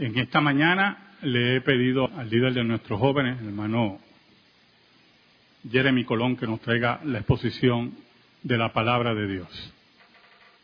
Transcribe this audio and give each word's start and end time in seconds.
En 0.00 0.16
esta 0.16 0.40
mañana 0.40 1.16
le 1.22 1.56
he 1.56 1.60
pedido 1.60 2.08
al 2.16 2.30
líder 2.30 2.54
de 2.54 2.62
nuestros 2.62 3.00
jóvenes, 3.00 3.40
el 3.40 3.48
hermano 3.48 3.98
Jeremy 5.68 6.04
Colón, 6.04 6.36
que 6.36 6.46
nos 6.46 6.60
traiga 6.60 7.00
la 7.02 7.18
exposición 7.18 7.96
de 8.44 8.58
la 8.58 8.72
palabra 8.72 9.12
de 9.12 9.26
Dios. 9.26 9.74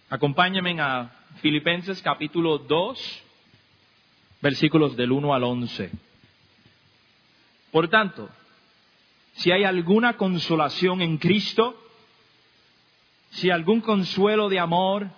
Acompáñenme 0.08 0.80
a 0.80 1.10
Filipenses 1.42 2.00
capítulo 2.00 2.58
2, 2.58 3.24
versículos 4.40 4.96
del 4.96 5.10
1 5.10 5.34
al 5.34 5.42
11. 5.42 5.90
Por 7.72 7.88
tanto, 7.88 8.30
si 9.32 9.50
hay 9.50 9.64
alguna 9.64 10.16
consolación 10.16 11.02
en 11.02 11.18
Cristo, 11.18 11.76
si 13.30 13.50
algún 13.50 13.80
consuelo 13.80 14.48
de 14.48 14.60
amor, 14.60 15.08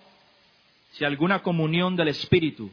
si 0.92 1.04
alguna 1.04 1.42
comunión 1.42 1.96
del 1.96 2.08
Espíritu, 2.08 2.72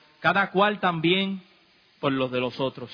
cada 0.21 0.51
cual 0.51 0.79
también 0.79 1.43
por 1.99 2.13
los 2.13 2.31
de 2.31 2.39
los 2.39 2.59
otros. 2.59 2.91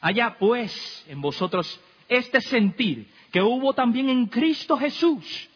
Haya 0.00 0.38
pues 0.38 1.04
en 1.08 1.20
vosotros 1.20 1.80
este 2.08 2.40
sentir 2.40 3.08
que 3.32 3.42
hubo 3.42 3.72
también 3.72 4.08
en 4.08 4.26
Cristo 4.26 4.76
Jesús, 4.76 5.48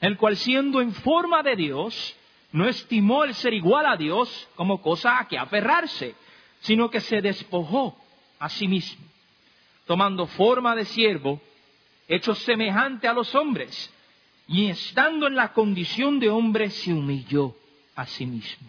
el 0.00 0.16
cual 0.16 0.36
siendo 0.36 0.80
en 0.80 0.92
forma 0.92 1.42
de 1.42 1.54
Dios, 1.54 2.16
no 2.52 2.66
estimó 2.66 3.22
el 3.22 3.34
ser 3.34 3.54
igual 3.54 3.86
a 3.86 3.96
Dios 3.96 4.48
como 4.56 4.82
cosa 4.82 5.20
a 5.20 5.28
que 5.28 5.38
aferrarse, 5.38 6.14
sino 6.60 6.90
que 6.90 7.00
se 7.00 7.20
despojó 7.20 7.96
a 8.38 8.48
sí 8.48 8.66
mismo, 8.66 9.04
tomando 9.86 10.26
forma 10.26 10.74
de 10.74 10.84
siervo, 10.84 11.40
hecho 12.08 12.34
semejante 12.34 13.06
a 13.06 13.12
los 13.12 13.34
hombres, 13.34 13.92
y 14.48 14.66
estando 14.66 15.28
en 15.28 15.36
la 15.36 15.52
condición 15.52 16.18
de 16.18 16.28
hombre 16.28 16.70
se 16.70 16.92
humilló 16.92 17.54
a 17.94 18.06
sí 18.06 18.26
mismo, 18.26 18.68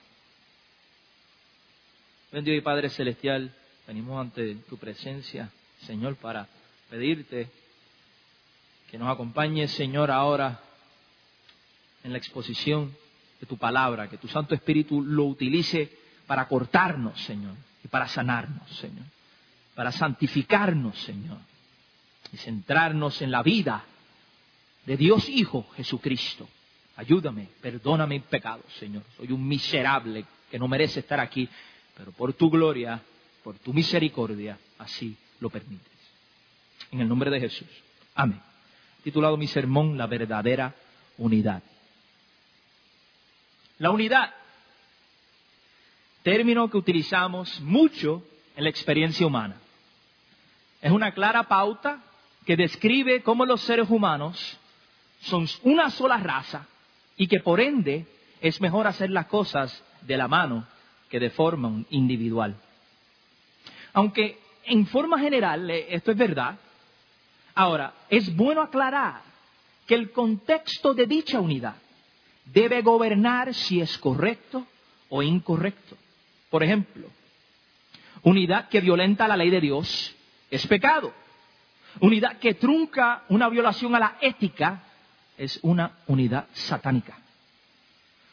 Bendito 2.31 2.55
y 2.55 2.61
Padre 2.61 2.89
Celestial, 2.89 3.53
venimos 3.85 4.21
ante 4.21 4.55
tu 4.69 4.77
presencia, 4.77 5.51
Señor, 5.81 6.15
para 6.15 6.47
pedirte 6.89 7.49
que 8.89 8.97
nos 8.97 9.09
acompañe, 9.09 9.67
Señor, 9.67 10.09
ahora 10.09 10.61
en 12.05 12.13
la 12.13 12.17
exposición 12.17 12.95
de 13.41 13.45
tu 13.45 13.57
palabra, 13.57 14.09
que 14.09 14.17
tu 14.17 14.29
Santo 14.29 14.55
Espíritu 14.55 15.01
lo 15.01 15.25
utilice 15.25 15.91
para 16.25 16.47
cortarnos, 16.47 17.19
Señor, 17.21 17.55
y 17.83 17.89
para 17.89 18.07
sanarnos, 18.07 18.69
Señor, 18.77 19.03
para 19.75 19.91
santificarnos, 19.91 20.97
Señor, 20.99 21.39
y 22.31 22.37
centrarnos 22.37 23.21
en 23.21 23.31
la 23.31 23.43
vida 23.43 23.83
de 24.85 24.95
Dios 24.95 25.27
Hijo 25.27 25.67
Jesucristo. 25.75 26.47
Ayúdame, 26.95 27.49
perdóname 27.59 28.19
mis 28.19 28.27
pecados, 28.27 28.71
Señor. 28.79 29.03
Soy 29.17 29.33
un 29.33 29.45
miserable 29.45 30.23
que 30.49 30.57
no 30.57 30.69
merece 30.69 31.01
estar 31.01 31.19
aquí, 31.19 31.49
pero 31.95 32.11
por 32.11 32.33
tu 32.33 32.49
gloria, 32.49 33.01
por 33.43 33.57
tu 33.59 33.73
misericordia, 33.73 34.57
así 34.77 35.15
lo 35.39 35.49
permites. 35.49 35.87
En 36.91 37.01
el 37.01 37.07
nombre 37.07 37.29
de 37.29 37.39
Jesús. 37.39 37.69
Amén 38.15 38.41
titulado 39.03 39.37
mi 39.37 39.47
sermón 39.47 39.97
La 39.97 40.07
verdadera 40.07 40.75
unidad. 41.17 41.63
La 43.77 43.89
unidad, 43.89 44.33
término 46.23 46.69
que 46.69 46.77
utilizamos 46.77 47.59
mucho 47.61 48.23
en 48.55 48.63
la 48.63 48.69
experiencia 48.69 49.25
humana. 49.25 49.55
Es 50.81 50.91
una 50.91 51.13
clara 51.13 51.43
pauta 51.43 52.03
que 52.45 52.55
describe 52.55 53.23
cómo 53.23 53.45
los 53.45 53.61
seres 53.61 53.89
humanos 53.89 54.57
son 55.21 55.47
una 55.63 55.89
sola 55.89 56.17
raza 56.17 56.67
y 57.17 57.27
que 57.27 57.39
por 57.39 57.59
ende 57.59 58.05
es 58.39 58.61
mejor 58.61 58.87
hacer 58.87 59.09
las 59.09 59.27
cosas 59.27 59.83
de 60.01 60.17
la 60.17 60.27
mano 60.27 60.67
que 61.11 61.19
de 61.19 61.29
forma 61.29 61.83
individual. 61.91 62.55
Aunque 63.93 64.39
en 64.63 64.87
forma 64.87 65.19
general 65.19 65.69
eh, 65.69 65.87
esto 65.89 66.11
es 66.11 66.17
verdad, 66.17 66.57
Ahora, 67.53 67.93
es 68.09 68.33
bueno 68.35 68.61
aclarar 68.61 69.21
que 69.85 69.95
el 69.95 70.11
contexto 70.11 70.93
de 70.93 71.05
dicha 71.05 71.39
unidad 71.39 71.75
debe 72.45 72.81
gobernar 72.81 73.53
si 73.53 73.81
es 73.81 73.97
correcto 73.97 74.65
o 75.09 75.21
incorrecto. 75.21 75.97
Por 76.49 76.63
ejemplo, 76.63 77.07
unidad 78.23 78.69
que 78.69 78.81
violenta 78.81 79.27
la 79.27 79.37
ley 79.37 79.49
de 79.49 79.61
Dios 79.61 80.15
es 80.49 80.65
pecado. 80.67 81.13
Unidad 81.99 82.37
que 82.37 82.53
trunca 82.53 83.23
una 83.27 83.49
violación 83.49 83.95
a 83.95 83.99
la 83.99 84.17
ética 84.21 84.83
es 85.37 85.59
una 85.61 85.97
unidad 86.07 86.47
satánica. 86.53 87.17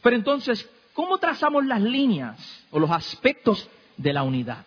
Pero 0.01 0.15
entonces, 0.15 0.69
¿cómo 0.99 1.19
trazamos 1.19 1.65
las 1.65 1.81
líneas 1.81 2.67
o 2.73 2.81
los 2.81 2.91
aspectos 2.91 3.71
de 3.97 4.13
la 4.13 4.25
unidad? 4.25 4.67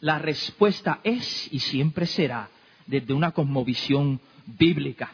La 0.00 0.18
respuesta 0.18 1.00
es 1.04 1.52
y 1.52 1.58
siempre 1.58 2.06
será 2.06 2.48
desde 2.86 3.12
una 3.12 3.32
cosmovisión 3.32 4.18
bíblica. 4.46 5.10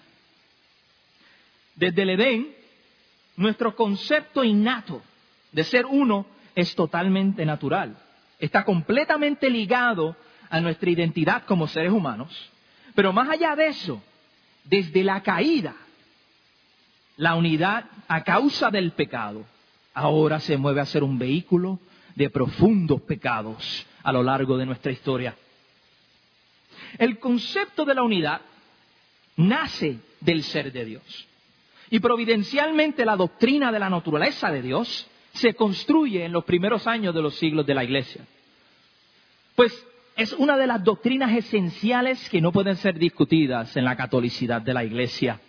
Desde 1.74 2.02
el 2.02 2.10
Edén, 2.10 2.54
nuestro 3.34 3.74
concepto 3.74 4.44
innato 4.44 5.02
de 5.50 5.64
ser 5.64 5.86
uno 5.86 6.24
es 6.54 6.72
totalmente 6.76 7.44
natural. 7.44 7.98
Está 8.38 8.64
completamente 8.64 9.50
ligado 9.50 10.14
a 10.48 10.60
nuestra 10.60 10.88
identidad 10.88 11.42
como 11.46 11.66
seres 11.66 11.90
humanos. 11.90 12.32
Pero 12.94 13.12
más 13.12 13.28
allá 13.28 13.56
de 13.56 13.66
eso, 13.66 14.00
desde 14.62 15.02
la 15.02 15.20
caída, 15.24 15.74
la 17.16 17.34
unidad 17.34 17.86
a 18.06 18.22
causa 18.22 18.70
del 18.70 18.92
pecado 18.92 19.50
ahora 19.94 20.40
se 20.40 20.56
mueve 20.56 20.80
a 20.80 20.86
ser 20.86 21.02
un 21.02 21.18
vehículo 21.18 21.78
de 22.14 22.30
profundos 22.30 23.00
pecados 23.02 23.86
a 24.02 24.12
lo 24.12 24.22
largo 24.22 24.56
de 24.56 24.66
nuestra 24.66 24.92
historia. 24.92 25.36
El 26.98 27.18
concepto 27.18 27.84
de 27.84 27.94
la 27.94 28.02
unidad 28.02 28.40
nace 29.36 29.98
del 30.20 30.42
ser 30.42 30.72
de 30.72 30.84
Dios. 30.84 31.28
Y 31.90 32.00
providencialmente 32.00 33.04
la 33.04 33.16
doctrina 33.16 33.70
de 33.70 33.78
la 33.78 33.90
naturaleza 33.90 34.50
de 34.50 34.62
Dios 34.62 35.08
se 35.34 35.54
construye 35.54 36.24
en 36.24 36.32
los 36.32 36.44
primeros 36.44 36.86
años 36.86 37.14
de 37.14 37.22
los 37.22 37.34
siglos 37.36 37.66
de 37.66 37.74
la 37.74 37.84
Iglesia. 37.84 38.26
Pues 39.54 39.86
es 40.16 40.32
una 40.34 40.56
de 40.56 40.66
las 40.66 40.84
doctrinas 40.84 41.32
esenciales 41.32 42.28
que 42.28 42.40
no 42.40 42.52
pueden 42.52 42.76
ser 42.76 42.98
discutidas 42.98 43.76
en 43.76 43.84
la 43.84 43.96
catolicidad 43.96 44.60
de 44.60 44.74
la 44.74 44.84
Iglesia. 44.84 45.40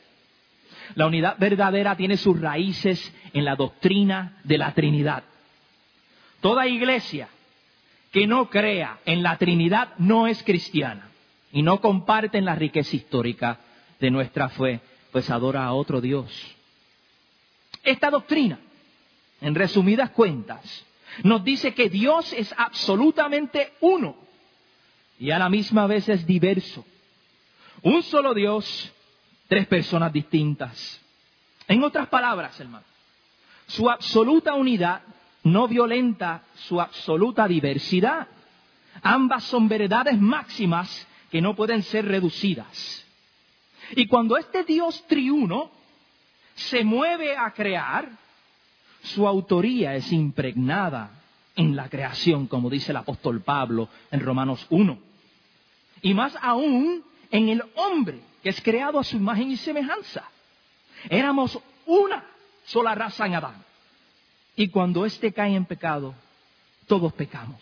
La 0.95 1.07
unidad 1.07 1.37
verdadera 1.39 1.95
tiene 1.95 2.17
sus 2.17 2.39
raíces 2.39 3.13
en 3.33 3.45
la 3.45 3.55
doctrina 3.55 4.37
de 4.43 4.57
la 4.57 4.73
Trinidad. 4.73 5.23
Toda 6.41 6.67
iglesia 6.67 7.29
que 8.11 8.27
no 8.27 8.49
crea 8.49 8.99
en 9.05 9.23
la 9.23 9.37
Trinidad 9.37 9.89
no 9.97 10.27
es 10.27 10.43
cristiana 10.43 11.09
y 11.51 11.61
no 11.61 11.81
comparten 11.81 12.45
la 12.45 12.55
riqueza 12.55 12.95
histórica 12.95 13.59
de 13.99 14.11
nuestra 14.11 14.49
fe, 14.49 14.81
pues 15.11 15.29
adora 15.29 15.65
a 15.65 15.73
otro 15.73 16.01
Dios. 16.01 16.29
Esta 17.83 18.09
doctrina, 18.09 18.59
en 19.41 19.55
resumidas 19.55 20.11
cuentas, 20.11 20.85
nos 21.23 21.43
dice 21.43 21.73
que 21.73 21.89
Dios 21.89 22.33
es 22.33 22.53
absolutamente 22.57 23.73
uno 23.81 24.15
y 25.19 25.31
a 25.31 25.39
la 25.39 25.49
misma 25.49 25.87
vez 25.87 26.09
es 26.09 26.25
diverso. 26.25 26.85
Un 27.81 28.01
solo 28.03 28.33
Dios, 28.33 28.91
tres 29.53 29.67
personas 29.67 30.11
distintas. 30.11 30.99
En 31.67 31.83
otras 31.83 32.07
palabras, 32.07 32.59
hermano, 32.59 32.87
su 33.67 33.87
absoluta 33.87 34.55
unidad 34.55 35.03
no 35.43 35.67
violenta 35.67 36.41
su 36.55 36.81
absoluta 36.81 37.47
diversidad. 37.47 38.27
Ambas 39.03 39.43
son 39.43 39.67
verdades 39.67 40.19
máximas 40.19 41.07
que 41.29 41.39
no 41.39 41.55
pueden 41.55 41.83
ser 41.83 42.05
reducidas. 42.05 43.05
Y 43.91 44.07
cuando 44.07 44.37
este 44.37 44.63
Dios 44.63 45.05
triuno 45.05 45.69
se 46.55 46.83
mueve 46.83 47.37
a 47.37 47.51
crear, 47.51 48.09
su 49.03 49.27
autoría 49.27 49.93
es 49.93 50.11
impregnada 50.11 51.11
en 51.55 51.75
la 51.75 51.89
creación, 51.89 52.47
como 52.47 52.71
dice 52.71 52.91
el 52.91 52.97
apóstol 52.97 53.41
Pablo 53.41 53.87
en 54.09 54.19
Romanos 54.19 54.65
1. 54.71 54.97
Y 56.01 56.15
más 56.15 56.35
aún 56.41 57.03
en 57.33 57.49
el 57.49 57.63
hombre, 57.75 58.21
que 58.43 58.49
es 58.49 58.61
creado 58.61 58.99
a 58.99 59.03
su 59.03 59.17
imagen 59.17 59.49
y 59.49 59.57
semejanza. 59.57 60.29
Éramos 61.09 61.57
una 61.87 62.23
sola 62.63 62.93
raza 62.93 63.25
en 63.25 63.33
Adán. 63.33 63.65
Y 64.55 64.67
cuando 64.67 65.03
éste 65.03 65.33
cae 65.33 65.55
en 65.55 65.65
pecado, 65.65 66.13
todos 66.85 67.11
pecamos. 67.13 67.59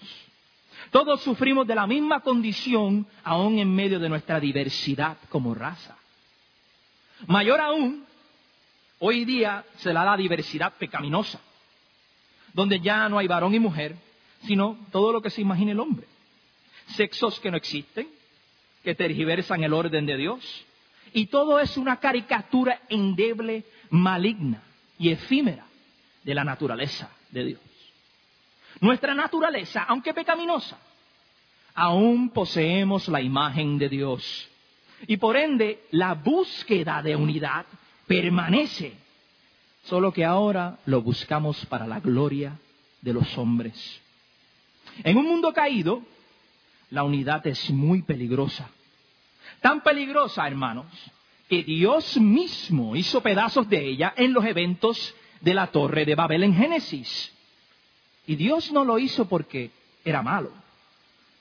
Todos 0.92 1.22
sufrimos 1.22 1.66
de 1.66 1.76
la 1.76 1.88
misma 1.88 2.20
condición, 2.20 3.08
aún 3.24 3.60
en 3.60 3.74
medio 3.74 3.98
de 3.98 4.10
nuestra 4.10 4.42
diversidad 4.42 5.16
como 5.30 5.56
raza. 5.56 5.98
Mayor 7.28 7.62
aún, 7.62 8.06
hoy 9.00 9.24
día 9.24 9.64
se 9.78 9.94
da 9.94 10.04
la 10.04 10.18
diversidad 10.18 10.74
pecaminosa, 10.74 11.40
donde 12.52 12.82
ya 12.82 13.08
no 13.08 13.20
hay 13.20 13.28
varón 13.28 13.56
y 13.56 13.60
mujer, 13.60 13.96
sino 14.46 14.78
todo 14.92 15.14
lo 15.14 15.22
que 15.22 15.30
se 15.30 15.40
imagina 15.40 15.72
el 15.72 15.80
hombre. 15.80 16.08
Sexos 16.88 17.40
que 17.40 17.50
no 17.50 17.56
existen, 17.56 18.10
que 18.84 18.96
tergiversan 18.96 19.64
el 19.64 19.74
orden 19.74 20.06
de 20.06 20.18
Dios, 20.18 20.66
y 21.14 21.28
todo 21.28 21.60
es 21.60 21.78
una 21.78 21.98
caricatura 21.98 22.82
endeble, 22.90 23.66
maligna 23.90 24.64
y 24.98 25.10
efímera 25.10 25.66
de 26.24 26.34
la 26.34 26.44
naturaleza 26.44 27.10
de 27.32 27.46
Dios. 27.46 27.62
Nuestra 28.80 29.14
naturaleza, 29.14 29.84
aunque 29.84 30.14
pecaminosa, 30.14 30.78
aún 31.74 32.30
poseemos 32.30 33.08
la 33.08 33.22
imagen 33.22 33.78
de 33.78 33.90
Dios. 33.90 34.50
Y 35.08 35.18
por 35.18 35.36
ende, 35.36 35.84
la 35.92 36.14
búsqueda 36.14 37.02
de 37.02 37.16
unidad 37.16 37.66
permanece, 38.08 38.94
solo 39.84 40.12
que 40.12 40.26
ahora 40.26 40.80
lo 40.86 41.02
buscamos 41.02 41.66
para 41.66 41.88
la 41.88 42.00
gloria 42.00 42.58
de 43.02 43.14
los 43.14 43.38
hombres. 43.38 44.02
En 45.04 45.18
un 45.18 45.26
mundo 45.26 45.54
caído, 45.54 46.04
la 46.92 47.04
unidad 47.04 47.46
es 47.48 47.72
muy 47.72 48.04
peligrosa. 48.04 48.70
Tan 49.62 49.82
peligrosa, 49.82 50.48
hermanos, 50.48 50.86
que 51.50 51.64
Dios 51.64 52.18
mismo 52.18 52.96
hizo 52.96 53.22
pedazos 53.22 53.68
de 53.68 53.86
ella 53.86 54.14
en 54.16 54.34
los 54.34 54.46
eventos 54.46 55.16
de 55.40 55.54
la 55.54 55.68
torre 55.68 56.06
de 56.06 56.16
Babel 56.16 56.44
en 56.44 56.56
Génesis. 56.56 57.34
Y 58.28 58.36
Dios 58.36 58.72
no 58.72 58.86
lo 58.86 59.00
hizo 59.00 59.28
porque 59.28 59.72
era 60.06 60.22
malo, 60.22 60.52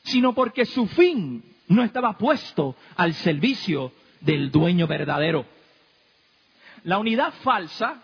sino 0.04 0.34
porque 0.34 0.64
su 0.64 0.86
fin 0.86 1.42
no 1.68 1.82
estaba 1.84 2.16
puesto 2.16 2.76
al 2.96 3.14
servicio 3.14 3.92
del 4.20 4.50
dueño 4.50 4.86
verdadero. 4.86 5.46
La 6.84 6.98
unidad 6.98 7.32
falsa 7.42 8.02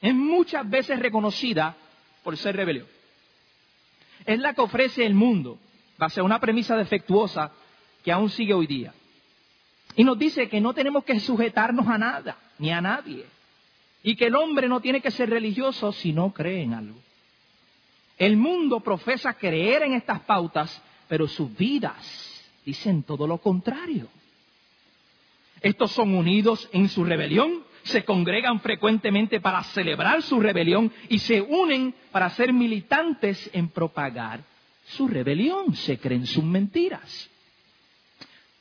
es 0.00 0.14
muchas 0.14 0.68
veces 0.68 0.98
reconocida 0.98 1.76
por 2.22 2.36
ser 2.36 2.56
rebelión. 2.56 2.86
Es 4.24 4.38
la 4.38 4.54
que 4.54 4.60
ofrece 4.60 5.04
el 5.04 5.14
mundo, 5.14 5.58
base 6.00 6.18
a 6.18 6.24
una 6.24 6.40
premisa 6.40 6.76
defectuosa 6.76 7.52
que 8.02 8.10
aún 8.10 8.30
sigue 8.30 8.54
hoy 8.54 8.66
día. 8.66 8.92
Y 9.94 10.02
nos 10.02 10.18
dice 10.18 10.48
que 10.48 10.60
no 10.60 10.72
tenemos 10.72 11.04
que 11.04 11.20
sujetarnos 11.20 11.86
a 11.86 11.98
nada, 11.98 12.36
ni 12.58 12.72
a 12.72 12.80
nadie. 12.80 13.26
Y 14.02 14.16
que 14.16 14.26
el 14.26 14.34
hombre 14.34 14.66
no 14.66 14.80
tiene 14.80 15.00
que 15.00 15.10
ser 15.10 15.28
religioso 15.30 15.92
si 15.92 16.12
no 16.12 16.32
cree 16.32 16.62
en 16.62 16.74
algo. 16.74 16.98
El 18.16 18.36
mundo 18.36 18.80
profesa 18.80 19.34
creer 19.34 19.82
en 19.82 19.92
estas 19.92 20.20
pautas, 20.20 20.82
pero 21.06 21.28
sus 21.28 21.54
vidas 21.56 22.42
dicen 22.64 23.02
todo 23.02 23.26
lo 23.26 23.38
contrario. 23.38 24.08
Estos 25.60 25.92
son 25.92 26.14
unidos 26.14 26.68
en 26.72 26.88
su 26.88 27.04
rebelión, 27.04 27.62
se 27.82 28.04
congregan 28.04 28.60
frecuentemente 28.60 29.40
para 29.40 29.62
celebrar 29.64 30.22
su 30.22 30.40
rebelión 30.40 30.90
y 31.10 31.18
se 31.18 31.42
unen 31.42 31.94
para 32.10 32.30
ser 32.30 32.52
militantes 32.54 33.50
en 33.52 33.68
propagar 33.68 34.49
su 34.90 35.06
rebelión, 35.06 35.74
se 35.74 35.98
creen 35.98 36.26
sus 36.26 36.44
mentiras. 36.44 37.30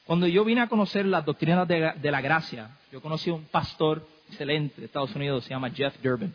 Cuando 0.05 0.27
yo 0.27 0.43
vine 0.43 0.61
a 0.61 0.67
conocer 0.67 1.05
las 1.05 1.25
doctrinas 1.25 1.67
de, 1.67 2.11
la 2.11 2.21
gracia, 2.21 2.71
yo 2.91 3.01
conocí 3.01 3.29
a 3.29 3.33
un 3.33 3.45
pastor 3.45 4.07
excelente 4.27 4.81
de 4.81 4.85
Estados 4.85 5.15
Unidos, 5.15 5.43
se 5.43 5.51
llama 5.51 5.69
Jeff 5.71 5.95
Durbin. 6.01 6.33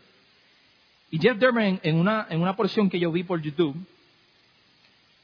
Y 1.11 1.19
Jeff 1.19 1.37
Durbin, 1.37 1.79
en 1.83 1.95
una, 1.97 2.27
en 2.29 2.41
una 2.41 2.55
porción 2.55 2.89
que 2.89 2.99
yo 2.99 3.11
vi 3.11 3.23
por 3.23 3.41
YouTube, 3.41 3.75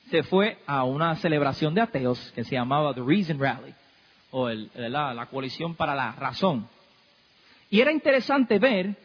se 0.10 0.24
fue 0.24 0.60
a 0.66 0.84
una 0.84 1.16
celebración 1.18 1.74
de 1.74 1.82
ateos 1.82 2.32
que 2.34 2.44
se 2.44 2.56
llamaba 2.56 2.94
The 2.94 3.02
Reason 3.02 3.40
Rally, 3.40 3.74
o 4.32 4.50
la, 4.50 5.14
la 5.14 5.26
coalición 5.28 5.76
para 5.76 5.96
la 5.96 6.12
razón. 6.14 6.68
Y 7.70 7.80
era 7.80 7.92
interesante 7.92 8.60
ver 8.60 8.96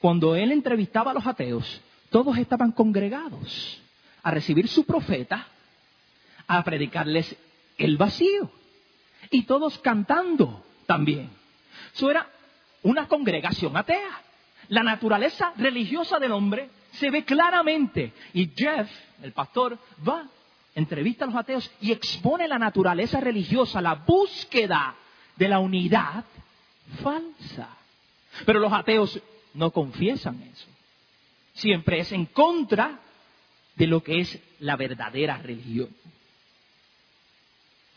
cuando 0.00 0.34
él 0.34 0.52
entrevistaba 0.52 1.10
a 1.10 1.14
los 1.14 1.26
ateos, 1.26 1.80
todos 2.10 2.38
estaban 2.38 2.72
congregados 2.72 3.81
a 4.22 4.30
recibir 4.30 4.68
su 4.68 4.84
profeta, 4.84 5.46
a 6.46 6.62
predicarles 6.64 7.36
el 7.78 7.96
vacío 7.96 8.50
y 9.30 9.44
todos 9.44 9.78
cantando 9.78 10.64
también. 10.86 11.30
Eso 11.94 12.10
era 12.10 12.28
una 12.82 13.08
congregación 13.08 13.76
atea. 13.76 14.20
La 14.68 14.82
naturaleza 14.82 15.52
religiosa 15.56 16.18
del 16.18 16.32
hombre 16.32 16.70
se 16.92 17.10
ve 17.10 17.24
claramente. 17.24 18.12
Y 18.32 18.50
Jeff, 18.54 18.90
el 19.22 19.32
pastor, 19.32 19.78
va, 20.06 20.28
entrevista 20.74 21.24
a 21.24 21.28
los 21.28 21.36
ateos 21.36 21.70
y 21.80 21.92
expone 21.92 22.48
la 22.48 22.58
naturaleza 22.58 23.20
religiosa, 23.20 23.80
la 23.80 23.94
búsqueda 23.94 24.94
de 25.36 25.48
la 25.48 25.58
unidad 25.58 26.24
falsa. 27.02 27.68
Pero 28.46 28.60
los 28.60 28.72
ateos 28.72 29.20
no 29.54 29.70
confiesan 29.70 30.42
eso. 30.42 30.68
Siempre 31.54 32.00
es 32.00 32.12
en 32.12 32.26
contra 32.26 32.98
de 33.76 33.86
lo 33.86 34.02
que 34.02 34.20
es 34.20 34.38
la 34.60 34.76
verdadera 34.76 35.38
religión. 35.38 35.88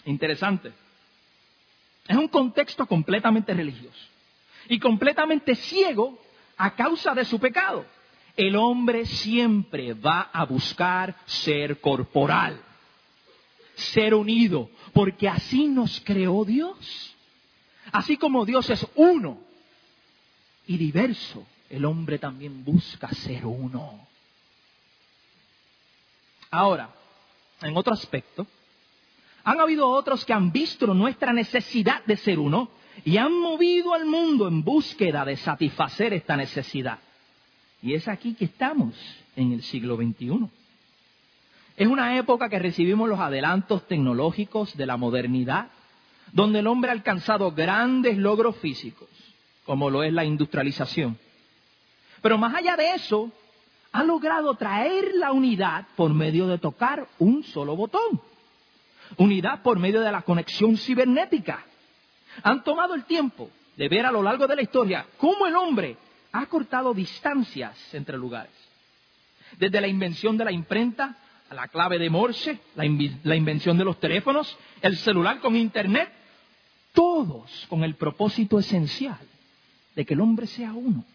Interesante. 0.06 0.72
Es 2.08 2.16
un 2.16 2.28
contexto 2.28 2.86
completamente 2.86 3.54
religioso 3.54 4.08
y 4.70 4.80
completamente 4.80 5.56
ciego 5.56 6.20
a 6.58 6.76
causa 6.76 7.14
de 7.14 7.26
su 7.26 7.40
pecado. 7.40 7.86
El 8.38 8.56
hombre 8.56 9.06
siempre 9.06 9.94
va 9.94 10.30
a 10.34 10.46
buscar 10.46 11.16
ser 11.26 11.80
corporal, 11.80 12.62
ser 13.76 14.14
unido, 14.14 14.70
porque 14.94 15.28
así 15.28 15.68
nos 15.68 16.02
creó 16.02 16.46
Dios. 16.46 17.16
Así 17.92 18.18
como 18.18 18.46
Dios 18.46 18.70
es 18.70 18.86
uno 18.96 19.40
y 20.68 20.78
diverso, 20.78 21.46
el 21.70 21.86
hombre 21.86 22.20
también 22.20 22.64
busca 22.64 23.10
ser 23.10 23.46
uno. 23.46 24.08
Ahora, 26.56 26.90
en 27.62 27.76
otro 27.76 27.94
aspecto, 27.94 28.48
han 29.44 29.60
habido 29.60 29.90
otros 29.90 30.24
que 30.24 30.32
han 30.32 30.54
visto 30.54 30.88
nuestra 30.94 31.34
necesidad 31.34 32.04
de 32.06 32.16
ser 32.16 32.40
uno 32.40 32.70
y 33.04 33.18
han 33.18 33.34
movido 33.34 33.94
al 33.94 34.06
mundo 34.06 34.48
en 34.48 34.64
búsqueda 34.64 35.26
de 35.26 35.36
satisfacer 35.36 36.14
esta 36.14 36.38
necesidad. 36.38 37.00
Y 37.82 37.94
es 37.94 38.08
aquí 38.08 38.36
que 38.36 38.46
estamos 38.46 38.96
en 39.36 39.52
el 39.52 39.64
siglo 39.64 39.98
XXI. 39.98 40.48
Es 41.76 41.88
una 41.88 42.18
época 42.18 42.48
que 42.48 42.58
recibimos 42.58 43.10
los 43.10 43.20
adelantos 43.20 43.86
tecnológicos 43.86 44.78
de 44.78 44.86
la 44.86 44.96
modernidad, 44.96 45.68
donde 46.32 46.60
el 46.60 46.68
hombre 46.68 46.90
ha 46.90 46.94
alcanzado 46.94 47.52
grandes 47.52 48.18
logros 48.18 48.56
físicos, 48.58 49.10
como 49.66 49.90
lo 49.90 50.04
es 50.04 50.14
la 50.14 50.24
industrialización. 50.24 51.18
Pero 52.22 52.38
más 52.38 52.56
allá 52.56 52.78
de 52.78 52.94
eso, 52.94 53.30
ha 53.96 54.04
logrado 54.04 54.54
traer 54.56 55.16
la 55.16 55.32
unidad 55.32 55.88
por 55.96 56.14
medio 56.14 56.48
de 56.48 56.58
tocar 56.58 57.08
un 57.18 57.44
solo 57.44 57.76
botón 57.76 58.22
unidad 59.18 59.62
por 59.62 59.80
medio 59.80 60.02
de 60.02 60.12
la 60.12 60.22
conexión 60.22 60.78
cibernética. 60.78 61.64
Han 62.44 62.64
tomado 62.64 62.94
el 62.96 63.06
tiempo 63.06 63.50
de 63.78 63.88
ver 63.88 64.06
a 64.06 64.12
lo 64.12 64.22
largo 64.22 64.48
de 64.48 64.56
la 64.56 64.62
historia 64.62 65.06
cómo 65.18 65.46
el 65.46 65.56
hombre 65.56 65.96
ha 66.32 66.46
cortado 66.48 66.94
distancias 66.94 67.94
entre 67.94 68.18
lugares. 68.18 68.52
Desde 69.58 69.80
la 69.80 69.88
invención 69.88 70.38
de 70.38 70.46
la 70.46 70.52
imprenta 70.52 71.16
a 71.50 71.54
la 71.54 71.68
clave 71.68 71.98
de 71.98 72.10
Morse, 72.10 72.60
la, 72.76 72.86
invención 72.86 73.78
de 73.78 73.86
los 73.86 74.00
teléfonos, 74.00 74.58
el 74.82 74.98
celular 74.98 75.40
con 75.40 75.56
Internet, 75.56 76.12
todos 76.94 77.66
con 77.70 77.84
el 77.84 77.96
propósito 77.96 78.60
esencial 78.60 79.20
de 79.96 80.06
que 80.06 80.14
el 80.14 80.22
hombre 80.22 80.48
sea 80.48 80.74
uno. 80.74 81.06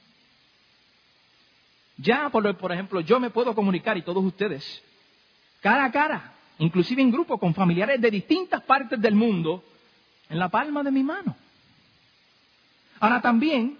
Ya, 2.02 2.30
por, 2.30 2.56
por 2.56 2.72
ejemplo, 2.72 3.00
yo 3.00 3.20
me 3.20 3.30
puedo 3.30 3.54
comunicar 3.54 3.96
y 3.98 4.02
todos 4.02 4.24
ustedes, 4.24 4.82
cara 5.60 5.84
a 5.84 5.92
cara, 5.92 6.32
inclusive 6.58 7.02
en 7.02 7.10
grupo 7.10 7.38
con 7.38 7.54
familiares 7.54 8.00
de 8.00 8.10
distintas 8.10 8.62
partes 8.62 9.00
del 9.00 9.14
mundo, 9.14 9.62
en 10.30 10.38
la 10.38 10.48
palma 10.48 10.82
de 10.82 10.90
mi 10.90 11.02
mano. 11.02 11.36
Ahora 13.00 13.20
también, 13.20 13.78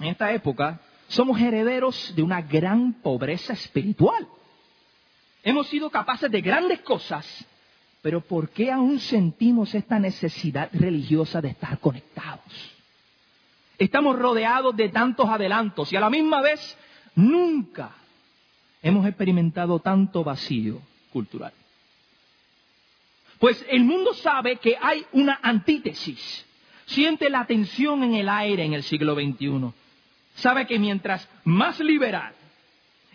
en 0.00 0.06
esta 0.06 0.32
época, 0.32 0.80
somos 1.08 1.40
herederos 1.40 2.14
de 2.14 2.22
una 2.22 2.42
gran 2.42 2.94
pobreza 2.94 3.54
espiritual. 3.54 4.28
Hemos 5.42 5.66
sido 5.68 5.88
capaces 5.88 6.30
de 6.30 6.42
grandes 6.42 6.80
cosas, 6.80 7.26
pero 8.02 8.20
¿por 8.20 8.50
qué 8.50 8.70
aún 8.70 8.98
sentimos 8.98 9.74
esta 9.74 9.98
necesidad 9.98 10.68
religiosa 10.74 11.40
de 11.40 11.48
estar 11.48 11.78
conectados? 11.78 12.76
Estamos 13.78 14.18
rodeados 14.18 14.76
de 14.76 14.90
tantos 14.90 15.26
adelantos 15.26 15.90
y 15.90 15.96
a 15.96 16.00
la 16.00 16.10
misma 16.10 16.42
vez 16.42 16.76
nunca 17.14 17.92
hemos 18.82 19.06
experimentado 19.06 19.78
tanto 19.78 20.24
vacío 20.24 20.80
cultural. 21.12 21.52
Pues 23.38 23.64
el 23.68 23.84
mundo 23.84 24.12
sabe 24.14 24.56
que 24.56 24.76
hay 24.80 25.04
una 25.12 25.38
antítesis. 25.42 26.46
Siente 26.86 27.30
la 27.30 27.46
tensión 27.46 28.02
en 28.02 28.14
el 28.14 28.28
aire 28.28 28.64
en 28.64 28.74
el 28.74 28.82
siglo 28.82 29.14
XXI. 29.14 29.72
Sabe 30.34 30.66
que 30.66 30.78
mientras 30.78 31.28
más 31.44 31.80
liberal 31.80 32.34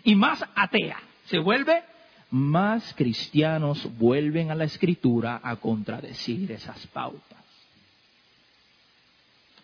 y 0.02 0.14
más 0.14 0.44
atea 0.54 1.00
se 1.26 1.38
vuelve, 1.38 1.82
más 2.30 2.94
cristianos 2.94 3.88
vuelven 3.98 4.50
a 4.50 4.54
la 4.54 4.64
escritura 4.64 5.40
a 5.42 5.56
contradecir 5.56 6.50
esas 6.50 6.86
pautas. 6.88 7.44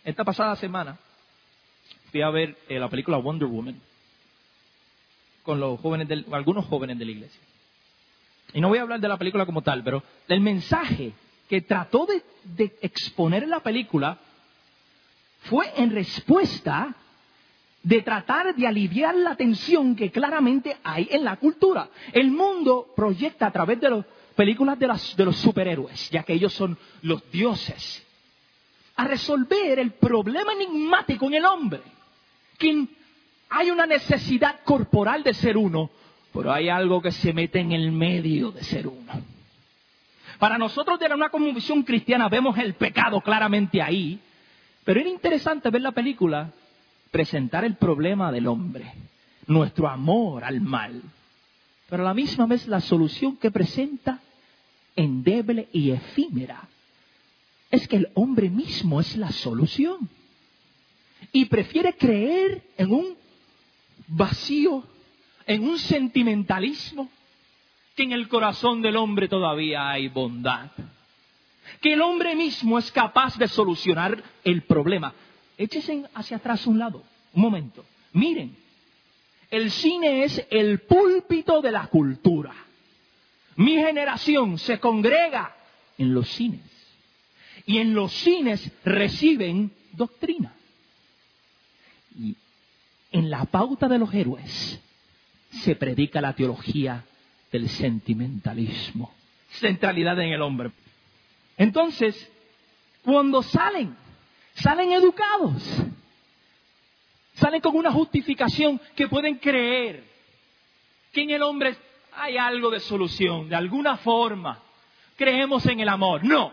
Esta 0.05 0.25
pasada 0.25 0.57
semana 0.57 0.99
fui 2.11 2.23
a 2.23 2.31
ver 2.31 2.57
eh, 2.69 2.79
la 2.79 2.89
película 2.89 3.17
Wonder 3.19 3.49
Woman 3.49 3.81
con 5.43 5.61
los 5.61 5.81
jóvenes 5.81 6.09
algunos 6.31 6.67
jóvenes 6.67 6.99
de 6.99 7.05
la 7.05 7.11
iglesia. 7.11 7.41
Y 8.55 8.61
no 8.61 8.69
voy 8.69 8.79
a 8.79 8.83
hablar 8.83 9.01
de 9.01 9.09
la 9.09 9.17
película 9.17 9.47
como 9.47 9.63
tal, 9.63 9.83
pero 9.83 10.03
del 10.29 10.41
mensaje 10.41 11.13
que 11.49 11.63
trató 11.63 12.07
de, 12.07 12.23
de 12.45 12.77
exponer 12.83 13.49
la 13.49 13.61
película 13.61 14.19
fue 15.43 15.73
en 15.77 15.91
respuesta 15.91 16.95
de 17.83 18.03
tratar 18.03 18.55
de 18.55 18.67
aliviar 18.67 19.15
la 19.15 19.37
tensión 19.37 19.97
que 19.97 20.11
claramente 20.11 20.77
hay 20.85 21.09
en 21.11 21.25
la 21.25 21.37
cultura. 21.37 21.89
El 22.13 22.31
mundo 22.31 22.93
proyecta 22.95 23.47
a 23.47 23.51
través 23.53 23.81
de 23.81 23.91
las 23.91 24.07
películas 24.37 24.79
de, 24.79 24.89
de 25.17 25.25
los 25.25 25.37
superhéroes, 25.37 26.11
ya 26.11 26.23
que 26.23 26.35
ellos 26.35 26.53
son 26.53 26.79
los 27.03 27.29
dioses, 27.31 28.07
a 28.97 29.07
resolver 29.07 29.79
el 29.79 29.93
problema 29.93 30.53
enigmático 30.53 31.27
en 31.27 31.35
el 31.35 31.45
hombre. 31.45 31.83
Que 32.59 32.87
hay 33.53 33.71
una 33.71 33.87
necesidad 33.87 34.61
corporal 34.65 35.23
de 35.23 35.35
ser 35.35 35.57
uno, 35.57 35.91
pero 36.33 36.53
hay 36.53 36.71
algo 36.71 37.03
que 37.03 37.13
se 37.13 37.33
mete 37.33 37.61
en 37.61 37.73
el 37.73 37.93
medio 37.93 38.51
de 38.51 38.65
ser 38.65 38.87
uno. 38.87 39.13
Para 40.39 40.57
nosotros 40.57 40.99
de 40.99 41.07
una 41.15 41.29
convicción 41.29 41.83
cristiana 41.83 42.29
vemos 42.29 42.57
el 42.59 42.75
pecado 42.75 43.21
claramente 43.21 43.83
ahí, 43.83 44.19
pero 44.85 45.01
era 45.01 45.09
interesante 45.09 45.71
ver 45.71 45.83
la 45.83 45.93
película 45.93 46.51
presentar 47.11 47.65
el 47.65 47.77
problema 47.77 48.33
del 48.33 48.47
hombre, 48.47 48.95
nuestro 49.47 49.87
amor 49.87 50.45
al 50.45 50.63
mal, 50.63 51.03
pero 51.91 52.03
a 52.03 52.07
la 52.07 52.15
misma 52.15 52.47
vez 52.47 52.67
la 52.67 52.81
solución 52.81 53.37
que 53.37 53.51
presenta 53.51 54.21
endeble 54.97 55.69
y 55.73 55.91
efímera 55.91 56.69
es 57.71 57.87
que 57.87 57.97
el 57.97 58.09
hombre 58.15 58.49
mismo 58.49 58.99
es 58.99 59.17
la 59.17 59.31
solución 59.31 60.09
y 61.33 61.45
prefiere 61.45 61.95
creer 61.95 62.63
en 62.79 62.93
un 62.93 63.22
vacío 64.15 64.85
en 65.47 65.65
un 65.65 65.79
sentimentalismo, 65.79 67.11
que 67.95 68.05
en 68.05 68.13
el 68.13 68.29
corazón 68.29 68.81
del 68.83 68.97
hombre 68.97 69.29
todavía 69.29 69.91
hay 69.91 70.09
bondad, 70.09 70.71
que 71.81 71.95
el 71.95 72.01
hombre 72.01 72.35
mismo 72.35 72.79
es 72.79 72.91
capaz 72.93 73.37
de 73.39 73.49
solucionar 73.49 74.23
el 74.45 74.63
problema. 74.63 75.13
Échese 75.59 76.05
hacia 76.15 76.37
atrás 76.39 76.67
un 76.67 76.79
lado, 76.79 77.03
un 77.33 77.43
momento. 77.43 77.85
Miren, 78.13 78.57
el 79.51 79.71
cine 79.71 80.25
es 80.25 80.47
el 80.51 80.81
púlpito 80.81 81.61
de 81.61 81.73
la 81.73 81.87
cultura. 81.87 82.55
Mi 83.57 83.73
generación 83.73 84.59
se 84.59 84.81
congrega 84.81 85.55
en 85.99 86.15
los 86.15 86.29
cines 86.29 86.63
y 87.67 87.79
en 87.79 87.95
los 87.95 88.13
cines 88.13 88.71
reciben 88.85 89.71
doctrina. 89.93 90.55
Y 92.19 92.37
en 93.13 93.31
la 93.31 93.45
pauta 93.45 93.89
de 93.89 93.99
los 93.99 94.13
héroes 94.13 94.81
se 95.51 95.77
predica 95.77 96.21
la 96.21 96.33
teología 96.33 97.05
del 97.51 97.69
sentimentalismo, 97.69 99.13
centralidad 99.51 100.19
en 100.21 100.33
el 100.33 100.43
hombre. 100.43 100.73
Entonces, 101.57 102.31
cuando 103.05 103.43
salen, 103.43 103.95
salen 104.55 104.93
educados, 104.93 105.63
salen 107.35 107.61
con 107.61 107.77
una 107.77 107.93
justificación 107.93 108.81
que 108.97 109.09
pueden 109.09 109.37
creer 109.37 110.05
que 111.13 111.23
en 111.23 111.31
el 111.31 111.43
hombre 111.43 111.77
hay 112.15 112.39
algo 112.39 112.71
de 112.71 112.81
solución, 112.81 113.49
de 113.49 113.57
alguna 113.57 113.97
forma. 113.99 114.63
Creemos 115.17 115.65
en 115.67 115.81
el 115.81 115.89
amor. 115.89 116.25
No, 116.25 116.53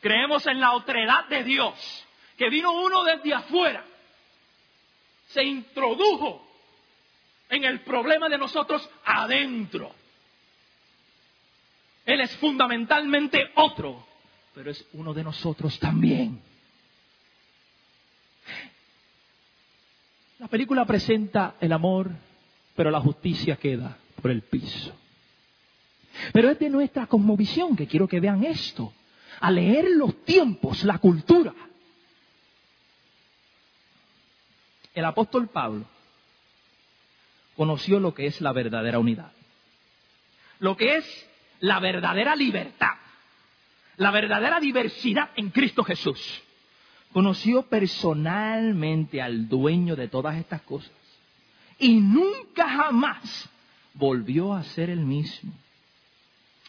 creemos 0.00 0.46
en 0.46 0.60
la 0.60 0.72
otredad 0.72 1.26
de 1.28 1.44
Dios, 1.44 2.06
que 2.36 2.48
vino 2.48 2.72
uno 2.72 3.04
desde 3.04 3.34
afuera, 3.34 3.84
se 5.32 5.44
introdujo 5.44 6.46
en 7.48 7.64
el 7.64 7.80
problema 7.80 8.28
de 8.28 8.38
nosotros 8.38 8.88
adentro. 9.04 9.92
Él 12.04 12.20
es 12.20 12.36
fundamentalmente 12.36 13.50
otro, 13.56 14.06
pero 14.54 14.70
es 14.70 14.84
uno 14.92 15.14
de 15.14 15.24
nosotros 15.24 15.78
también. 15.78 16.40
La 20.38 20.48
película 20.48 20.84
presenta 20.86 21.56
el 21.60 21.72
amor, 21.72 22.10
pero 22.74 22.90
la 22.90 23.00
justicia 23.00 23.56
queda 23.56 23.98
por 24.20 24.30
el 24.30 24.42
piso. 24.42 24.96
Pero 26.32 26.50
es 26.50 26.58
de 26.58 26.70
nuestra 26.70 27.06
cosmovisión 27.06 27.76
que 27.76 27.86
quiero 27.86 28.08
que 28.08 28.20
vean 28.20 28.42
esto. 28.44 28.92
A 29.40 29.50
leer 29.50 29.90
los 29.90 30.24
tiempos, 30.24 30.82
la 30.84 30.98
cultura. 30.98 31.54
El 34.94 35.04
apóstol 35.04 35.48
Pablo 35.48 35.84
conoció 37.56 38.00
lo 38.00 38.14
que 38.14 38.26
es 38.26 38.40
la 38.40 38.52
verdadera 38.52 38.98
unidad, 38.98 39.32
lo 40.58 40.76
que 40.76 40.96
es 40.96 41.30
la 41.60 41.78
verdadera 41.78 42.34
libertad, 42.34 42.94
la 43.96 44.10
verdadera 44.10 44.60
diversidad 44.60 45.30
en 45.36 45.50
Cristo 45.50 45.84
Jesús. 45.84 46.42
Conoció 47.12 47.62
personalmente 47.62 49.20
al 49.20 49.48
dueño 49.48 49.96
de 49.96 50.08
todas 50.08 50.36
estas 50.36 50.62
cosas 50.62 50.92
y 51.78 52.00
nunca 52.00 52.68
jamás 52.68 53.48
volvió 53.94 54.54
a 54.54 54.62
ser 54.62 54.90
el 54.90 55.00
mismo. 55.00 55.52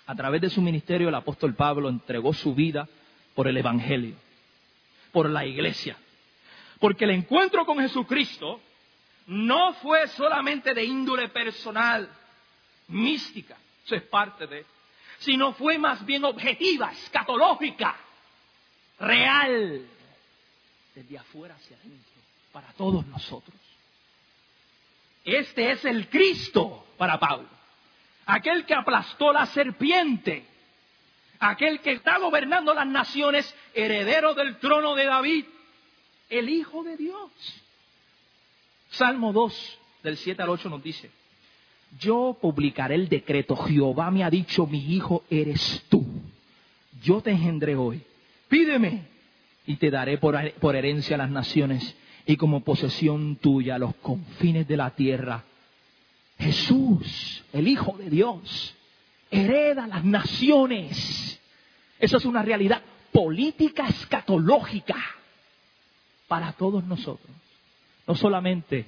A 0.08 0.16
través 0.16 0.42
de 0.42 0.50
su 0.50 0.62
ministerio 0.62 1.10
el 1.10 1.16
apóstol 1.16 1.54
Pablo 1.54 1.90
entregó 1.90 2.34
su 2.34 2.56
vida 2.56 2.88
por 3.36 3.48
el 3.48 3.56
Evangelio, 3.58 4.16
por 5.12 5.30
la 5.30 5.46
iglesia, 5.46 5.96
porque 6.82 7.06
el 7.06 7.12
encuentro 7.12 7.64
con 7.64 7.78
Jesucristo 7.78 8.60
no 9.28 9.74
fue 9.76 10.08
solamente 10.08 10.74
de 10.74 10.84
índole 10.84 11.30
personal, 11.30 12.10
mística, 12.88 13.56
eso 13.86 13.96
es 13.96 14.02
parte 14.02 14.48
de, 14.48 14.66
sino 15.20 15.54
fue 15.54 15.78
más 15.78 16.04
bien 16.04 16.26
objetiva, 16.26 16.92
escatológica, 16.92 17.96
real, 19.00 19.86
desde 20.96 21.20
afuera 21.20 21.54
hacia 21.54 21.78
adentro, 21.78 22.12
para 22.52 22.74
todos 22.74 23.06
nosotros. 23.06 23.56
Este 25.24 25.72
es 25.74 25.86
el 25.86 26.10
Cristo 26.10 26.88
para 26.98 27.20
Pablo, 27.20 27.48
aquel 28.26 28.66
que 28.66 28.74
aplastó 28.74 29.32
la 29.32 29.46
serpiente, 29.46 30.48
aquel 31.40 31.80
que 31.80 31.92
está 31.92 32.18
gobernando 32.18 32.74
las 32.74 32.88
naciones, 32.88 33.56
heredero 33.76 34.34
del 34.34 34.58
trono 34.58 34.96
de 34.96 35.06
David, 35.06 35.46
el 36.32 36.50
Hijo 36.50 36.84
de 36.84 36.98
Dios. 36.98 37.30
Salmo 38.90 39.32
2, 39.32 39.80
del 40.02 40.18
7 40.18 40.42
al 40.42 40.50
8 40.50 40.70
nos 40.70 40.82
dice, 40.82 41.12
yo 42.00 42.38
publicaré 42.42 42.96
el 42.96 43.10
decreto, 43.10 43.56
Jehová 43.56 44.10
me 44.12 44.24
ha 44.24 44.30
dicho, 44.30 44.66
mi 44.66 44.94
hijo 44.96 45.24
eres 45.30 45.86
tú, 45.90 46.06
yo 47.04 47.22
te 47.22 47.32
engendré 47.32 47.76
hoy, 47.76 48.02
pídeme 48.48 49.04
y 49.68 49.76
te 49.76 49.92
daré 49.92 50.18
por, 50.18 50.36
herencia 50.76 51.16
a 51.16 51.20
las 51.20 51.30
naciones 51.30 51.96
y 52.26 52.38
como 52.38 52.64
posesión 52.64 53.36
tuya 53.36 53.78
los 53.78 53.96
confines 53.96 54.68
de 54.68 54.78
la 54.78 54.92
tierra. 54.92 55.44
Jesús, 56.40 57.44
el 57.54 57.68
Hijo 57.68 57.98
de 57.98 58.10
Dios, 58.10 58.76
hereda 59.30 59.86
las 59.86 60.04
naciones. 60.04 61.40
Eso 62.00 62.18
es 62.18 62.26
una 62.26 62.42
realidad 62.42 62.82
política 63.12 63.88
escatológica 63.88 64.98
para 66.32 66.54
todos 66.54 66.82
nosotros 66.86 67.30
no 68.08 68.16
solamente 68.16 68.86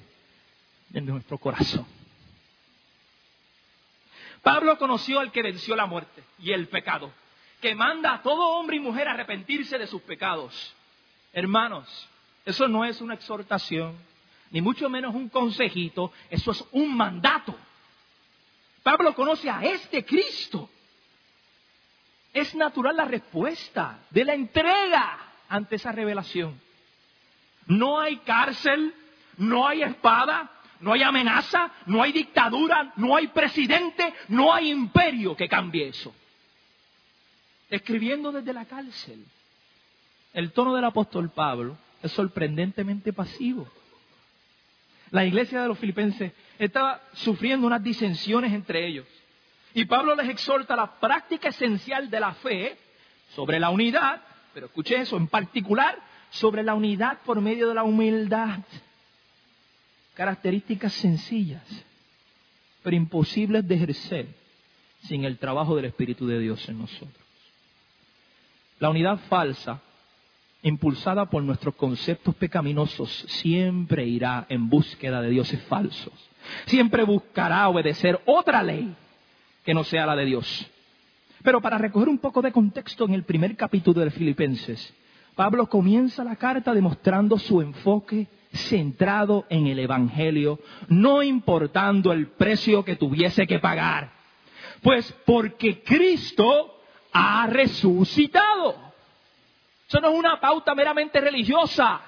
en 0.93 1.05
nuestro 1.05 1.37
corazón. 1.37 1.85
Pablo 4.41 4.77
conoció 4.77 5.19
al 5.19 5.29
que 5.29 5.43
venció 5.43 5.75
la 5.75 5.85
muerte 5.85 6.23
y 6.39 6.53
el 6.53 6.69
pecado, 6.69 7.11
que 7.59 7.75
manda 7.75 8.13
a 8.13 8.21
todo 8.21 8.57
hombre 8.57 8.77
y 8.77 8.79
mujer 8.79 9.09
a 9.09 9.11
arrepentirse 9.11 9.77
de 9.77 9.87
sus 9.87 10.01
pecados. 10.03 10.73
Hermanos, 11.33 12.07
eso 12.45 12.69
no 12.69 12.85
es 12.85 13.01
una 13.01 13.15
exhortación, 13.15 13.97
ni 14.51 14.61
mucho 14.61 14.89
menos 14.89 15.13
un 15.13 15.27
consejito, 15.27 16.13
eso 16.29 16.51
es 16.51 16.63
un 16.71 16.95
mandato. 16.95 17.53
Pablo 18.83 19.13
conoce 19.13 19.49
a 19.49 19.61
este 19.63 20.05
Cristo. 20.05 20.69
Es 22.31 22.55
natural 22.55 22.95
la 22.95 23.03
respuesta 23.03 23.99
de 24.11 24.23
la 24.23 24.33
entrega 24.33 25.33
ante 25.49 25.75
esa 25.75 25.91
revelación. 25.91 26.62
No 27.67 27.99
hay 27.99 28.17
cárcel, 28.17 28.93
no 29.37 29.67
hay 29.67 29.83
espada, 29.83 30.51
no 30.79 30.93
hay 30.93 31.03
amenaza, 31.03 31.71
no 31.85 32.03
hay 32.03 32.11
dictadura, 32.11 32.93
no 32.97 33.15
hay 33.15 33.27
presidente, 33.27 34.13
no 34.27 34.53
hay 34.53 34.69
imperio 34.69 35.35
que 35.35 35.47
cambie 35.47 35.87
eso. 35.87 36.13
Escribiendo 37.69 38.31
desde 38.31 38.53
la 38.53 38.65
cárcel, 38.65 39.25
el 40.33 40.51
tono 40.51 40.75
del 40.75 40.83
apóstol 40.83 41.29
Pablo 41.29 41.77
es 42.01 42.11
sorprendentemente 42.11 43.13
pasivo. 43.13 43.67
La 45.11 45.25
iglesia 45.25 45.61
de 45.61 45.67
los 45.67 45.79
filipenses 45.79 46.33
estaba 46.59 47.01
sufriendo 47.13 47.65
unas 47.65 47.83
disensiones 47.83 48.51
entre 48.51 48.85
ellos. 48.85 49.05
Y 49.73 49.85
Pablo 49.85 50.15
les 50.15 50.29
exhorta 50.29 50.75
la 50.75 50.99
práctica 50.99 51.49
esencial 51.49 52.09
de 52.09 52.19
la 52.19 52.33
fe 52.33 52.77
sobre 53.35 53.59
la 53.59 53.69
unidad, 53.69 54.21
pero 54.53 54.67
escuche 54.67 54.99
eso, 54.99 55.17
en 55.17 55.27
particular 55.27 55.97
sobre 56.33 56.63
la 56.63 56.73
unidad 56.73 57.19
por 57.25 57.39
medio 57.41 57.69
de 57.69 57.75
la 57.75 57.83
humildad. 57.83 58.59
Características 60.13 60.93
sencillas, 60.93 61.63
pero 62.83 62.95
imposibles 62.95 63.67
de 63.67 63.75
ejercer 63.75 64.27
sin 65.03 65.25
el 65.25 65.37
trabajo 65.37 65.75
del 65.75 65.85
Espíritu 65.85 66.27
de 66.27 66.39
Dios 66.39 66.67
en 66.69 66.79
nosotros. 66.79 67.23
La 68.79 68.89
unidad 68.89 69.19
falsa 69.29 69.81
impulsada 70.63 71.25
por 71.29 71.43
nuestros 71.43 71.75
conceptos 71.75 72.33
pecaminosos, 72.35 73.25
siempre 73.27 74.05
irá 74.05 74.45
en 74.49 74.69
búsqueda 74.69 75.21
de 75.21 75.29
dioses 75.29 75.61
falsos. 75.63 76.13
Siempre 76.65 77.03
buscará 77.03 77.67
obedecer 77.67 78.21
otra 78.25 78.63
ley 78.63 78.95
que 79.65 79.73
no 79.73 79.83
sea 79.83 80.05
la 80.05 80.15
de 80.15 80.25
Dios. 80.25 80.71
Pero 81.43 81.59
para 81.59 81.77
recoger 81.77 82.07
un 82.07 82.17
poco 82.17 82.41
de 82.41 82.53
contexto 82.53 83.05
en 83.05 83.13
el 83.13 83.23
primer 83.23 83.57
capítulo 83.57 83.99
de 84.01 84.11
Filipenses, 84.11 84.93
Pablo 85.35 85.67
comienza 85.67 86.23
la 86.23 86.35
carta 86.35 86.73
demostrando 86.73 87.37
su 87.37 87.61
enfoque 87.61 88.27
centrado 88.53 89.45
en 89.49 89.67
el 89.67 89.79
Evangelio, 89.79 90.59
no 90.87 91.23
importando 91.23 92.11
el 92.11 92.27
precio 92.27 92.85
que 92.85 92.95
tuviese 92.95 93.47
que 93.47 93.59
pagar. 93.59 94.11
Pues 94.81 95.11
porque 95.25 95.81
Cristo 95.81 96.79
ha 97.11 97.47
resucitado. 97.47 98.93
Eso 99.87 99.99
no 99.99 100.09
es 100.11 100.19
una 100.19 100.39
pauta 100.39 100.75
meramente 100.75 101.19
religiosa. 101.19 102.01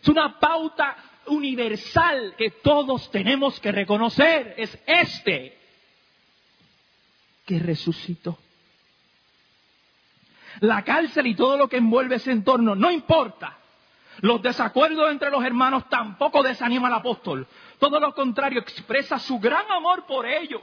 Es 0.00 0.08
una 0.08 0.38
pauta 0.38 0.96
universal 1.26 2.34
que 2.36 2.50
todos 2.50 3.10
tenemos 3.10 3.58
que 3.58 3.72
reconocer. 3.72 4.54
Es 4.56 4.78
este 4.86 5.58
que 7.44 7.58
resucitó. 7.58 8.38
La 10.60 10.82
cárcel 10.82 11.26
y 11.26 11.34
todo 11.34 11.56
lo 11.56 11.68
que 11.68 11.78
envuelve 11.78 12.16
ese 12.16 12.32
entorno, 12.32 12.74
no 12.74 12.90
importa. 12.90 13.58
Los 14.20 14.42
desacuerdos 14.42 15.10
entre 15.10 15.30
los 15.30 15.44
hermanos 15.44 15.88
tampoco 15.88 16.42
desaniman 16.42 16.92
al 16.92 17.00
apóstol. 17.00 17.46
Todo 17.78 17.98
lo 17.98 18.14
contrario, 18.14 18.60
expresa 18.60 19.18
su 19.18 19.38
gran 19.38 19.70
amor 19.70 20.06
por 20.06 20.26
ellos. 20.26 20.62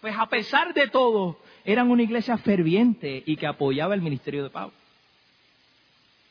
Pues 0.00 0.16
a 0.16 0.26
pesar 0.26 0.74
de 0.74 0.88
todo, 0.88 1.38
eran 1.64 1.90
una 1.90 2.02
iglesia 2.02 2.36
ferviente 2.38 3.22
y 3.26 3.36
que 3.36 3.46
apoyaba 3.46 3.94
el 3.94 4.02
ministerio 4.02 4.42
de 4.42 4.50
Pablo. 4.50 4.74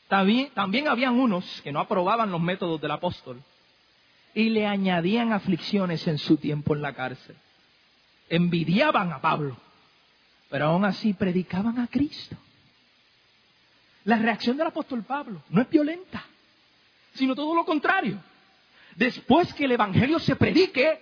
También, 0.08 0.50
también 0.54 0.88
habían 0.88 1.18
unos 1.18 1.60
que 1.62 1.72
no 1.72 1.80
aprobaban 1.80 2.30
los 2.30 2.40
métodos 2.40 2.80
del 2.80 2.90
apóstol 2.90 3.42
y 4.34 4.48
le 4.50 4.66
añadían 4.66 5.32
aflicciones 5.32 6.06
en 6.06 6.18
su 6.18 6.36
tiempo 6.36 6.74
en 6.74 6.82
la 6.82 6.94
cárcel. 6.94 7.36
Envidiaban 8.30 9.12
a 9.12 9.20
Pablo, 9.20 9.56
pero 10.48 10.66
aún 10.66 10.84
así 10.84 11.12
predicaban 11.12 11.78
a 11.78 11.88
Cristo. 11.88 12.36
La 14.08 14.16
reacción 14.16 14.56
del 14.56 14.68
apóstol 14.68 15.04
Pablo 15.04 15.42
no 15.50 15.60
es 15.60 15.68
violenta, 15.68 16.24
sino 17.12 17.34
todo 17.34 17.54
lo 17.54 17.66
contrario. 17.66 18.18
Después 18.96 19.52
que 19.52 19.66
el 19.66 19.72
Evangelio 19.72 20.18
se 20.18 20.34
predique, 20.34 20.98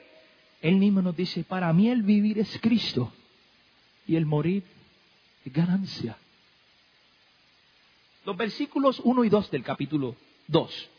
él 0.60 0.74
mismo 0.74 1.00
nos 1.00 1.14
dice, 1.14 1.44
para 1.44 1.72
mí 1.72 1.88
el 1.88 2.02
vivir 2.02 2.40
es 2.40 2.58
Cristo 2.60 3.12
y 4.08 4.16
el 4.16 4.26
morir 4.26 4.64
es 5.44 5.52
ganancia. 5.52 6.16
Los 8.24 8.36
versículos 8.36 9.00
1 9.04 9.24
y 9.24 9.28
2 9.28 9.50
del 9.52 9.62
capítulo 9.62 10.16
2 10.48 10.90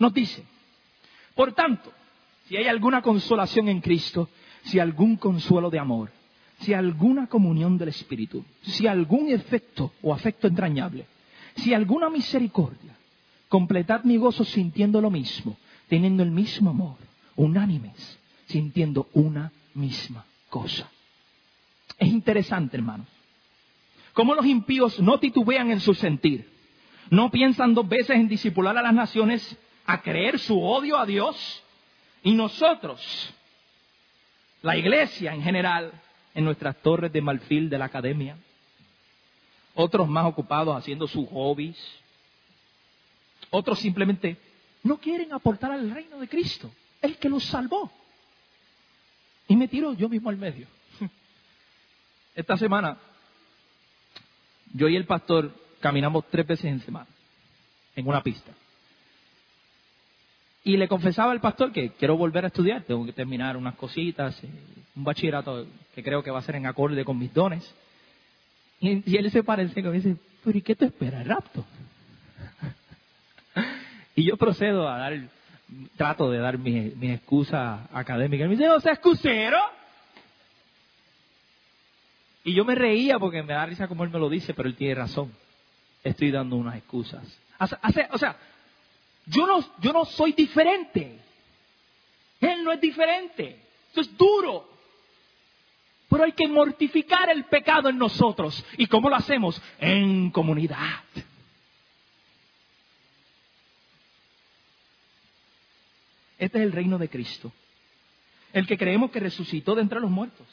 nos 0.00 0.12
dicen, 0.12 0.44
por 1.36 1.52
tanto, 1.52 1.92
si 2.48 2.56
hay 2.56 2.66
alguna 2.66 3.00
consolación 3.00 3.68
en 3.68 3.80
Cristo, 3.80 4.28
si 4.64 4.80
algún 4.80 5.18
consuelo 5.18 5.70
de 5.70 5.78
amor, 5.78 6.10
si 6.58 6.74
alguna 6.74 7.28
comunión 7.28 7.78
del 7.78 7.90
Espíritu, 7.90 8.44
si 8.60 8.88
algún 8.88 9.30
efecto 9.30 9.92
o 10.02 10.12
afecto 10.12 10.48
entrañable, 10.48 11.06
si 11.56 11.74
alguna 11.74 12.10
misericordia, 12.10 12.96
completad 13.48 14.04
mi 14.04 14.16
gozo 14.16 14.44
sintiendo 14.44 15.00
lo 15.00 15.10
mismo, 15.10 15.56
teniendo 15.88 16.22
el 16.22 16.30
mismo 16.30 16.70
amor, 16.70 16.96
unánimes, 17.36 18.18
sintiendo 18.46 19.08
una 19.12 19.52
misma 19.74 20.24
cosa. 20.50 20.90
Es 21.98 22.08
interesante, 22.08 22.76
hermanos, 22.76 23.06
cómo 24.12 24.34
los 24.34 24.46
impíos 24.46 25.00
no 25.00 25.18
titubean 25.18 25.70
en 25.70 25.80
su 25.80 25.94
sentir, 25.94 26.48
no 27.10 27.30
piensan 27.30 27.74
dos 27.74 27.88
veces 27.88 28.16
en 28.16 28.28
disipular 28.28 28.76
a 28.76 28.82
las 28.82 28.94
naciones 28.94 29.56
a 29.86 30.00
creer 30.02 30.38
su 30.38 30.60
odio 30.60 30.98
a 30.98 31.06
Dios, 31.06 31.62
y 32.22 32.32
nosotros, 32.32 33.34
la 34.62 34.76
iglesia 34.76 35.34
en 35.34 35.42
general, 35.42 35.92
en 36.34 36.44
nuestras 36.44 36.76
torres 36.82 37.12
de 37.12 37.20
marfil 37.20 37.68
de 37.68 37.78
la 37.78 37.84
academia, 37.84 38.36
otros 39.74 40.08
más 40.08 40.26
ocupados 40.26 40.76
haciendo 40.76 41.06
sus 41.06 41.28
hobbies, 41.28 41.76
otros 43.50 43.78
simplemente 43.78 44.36
no 44.82 44.98
quieren 44.98 45.32
aportar 45.32 45.72
al 45.72 45.90
reino 45.90 46.18
de 46.18 46.28
Cristo, 46.28 46.70
el 47.00 47.16
que 47.18 47.28
los 47.28 47.44
salvó. 47.44 47.90
Y 49.48 49.56
me 49.56 49.68
tiro 49.68 49.92
yo 49.94 50.08
mismo 50.08 50.30
al 50.30 50.36
medio. 50.36 50.66
Esta 52.34 52.56
semana, 52.56 52.98
yo 54.72 54.88
y 54.88 54.96
el 54.96 55.06
pastor 55.06 55.54
caminamos 55.80 56.24
tres 56.30 56.46
veces 56.46 56.66
en 56.66 56.80
semana, 56.80 57.08
en 57.94 58.06
una 58.06 58.22
pista. 58.22 58.52
Y 60.64 60.78
le 60.78 60.88
confesaba 60.88 61.32
al 61.32 61.42
pastor 61.42 61.72
que 61.72 61.90
quiero 61.90 62.16
volver 62.16 62.44
a 62.44 62.48
estudiar, 62.48 62.84
tengo 62.84 63.04
que 63.04 63.12
terminar 63.12 63.56
unas 63.56 63.74
cositas, 63.76 64.42
eh, 64.42 64.48
un 64.96 65.04
bachillerato 65.04 65.66
que 65.94 66.02
creo 66.02 66.22
que 66.22 66.30
va 66.30 66.38
a 66.38 66.42
ser 66.42 66.56
en 66.56 66.66
acorde 66.66 67.04
con 67.04 67.18
mis 67.18 67.32
dones. 67.34 67.74
Y, 68.84 69.16
él 69.16 69.30
se 69.30 69.42
parece 69.42 69.80
y 69.80 69.82
dice, 69.82 70.16
pero 70.44 70.58
¿y 70.58 70.62
qué 70.62 70.74
te 70.74 70.84
espera 70.86 71.22
el 71.22 71.28
rapto? 71.28 71.64
y 74.14 74.24
yo 74.24 74.36
procedo 74.36 74.86
a 74.88 74.98
dar, 74.98 75.18
trato 75.96 76.30
de 76.30 76.38
dar 76.38 76.58
mi, 76.58 76.92
mi 76.96 77.12
excusa 77.12 77.88
académica. 77.92 78.44
Y 78.44 78.48
me 78.48 78.56
dice, 78.56 78.68
¿o 78.68 78.80
sea 78.80 78.92
excusero? 78.92 79.58
Y 82.44 82.52
yo 82.52 82.66
me 82.66 82.74
reía 82.74 83.18
porque 83.18 83.42
me 83.42 83.54
da 83.54 83.64
risa 83.64 83.88
como 83.88 84.04
él 84.04 84.10
me 84.10 84.18
lo 84.18 84.28
dice, 84.28 84.52
pero 84.52 84.68
él 84.68 84.76
tiene 84.76 84.96
razón. 84.96 85.32
Estoy 86.02 86.30
dando 86.30 86.56
unas 86.56 86.76
excusas. 86.76 87.24
o 87.58 88.18
sea, 88.18 88.36
yo 89.24 89.46
no, 89.46 89.64
yo 89.80 89.94
no 89.94 90.04
soy 90.04 90.32
diferente. 90.32 91.18
Él 92.38 92.62
no 92.62 92.72
es 92.72 92.80
diferente. 92.82 93.62
Eso 93.92 94.02
es 94.02 94.14
duro. 94.18 94.73
Pero 96.14 96.26
hay 96.26 96.32
que 96.32 96.46
mortificar 96.46 97.28
el 97.28 97.42
pecado 97.46 97.88
en 97.88 97.98
nosotros. 97.98 98.64
¿Y 98.78 98.86
cómo 98.86 99.10
lo 99.10 99.16
hacemos? 99.16 99.60
En 99.80 100.30
comunidad. 100.30 101.02
Este 106.38 106.58
es 106.58 106.64
el 106.64 106.70
reino 106.70 106.98
de 106.98 107.08
Cristo. 107.08 107.50
El 108.52 108.64
que 108.64 108.78
creemos 108.78 109.10
que 109.10 109.18
resucitó 109.18 109.74
de 109.74 109.82
entre 109.82 109.98
los 109.98 110.08
muertos. 110.08 110.46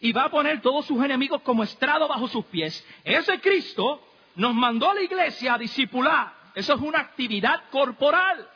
Y 0.00 0.12
va 0.12 0.24
a 0.24 0.30
poner 0.30 0.62
todos 0.62 0.86
sus 0.86 1.04
enemigos 1.04 1.42
como 1.42 1.62
estrado 1.62 2.08
bajo 2.08 2.26
sus 2.28 2.46
pies. 2.46 2.82
Ese 3.04 3.38
Cristo 3.40 4.00
nos 4.34 4.54
mandó 4.54 4.90
a 4.90 4.94
la 4.94 5.02
iglesia 5.02 5.52
a 5.52 5.58
discipular. 5.58 6.32
Eso 6.54 6.72
es 6.72 6.80
una 6.80 7.00
actividad 7.00 7.68
corporal. 7.70 8.48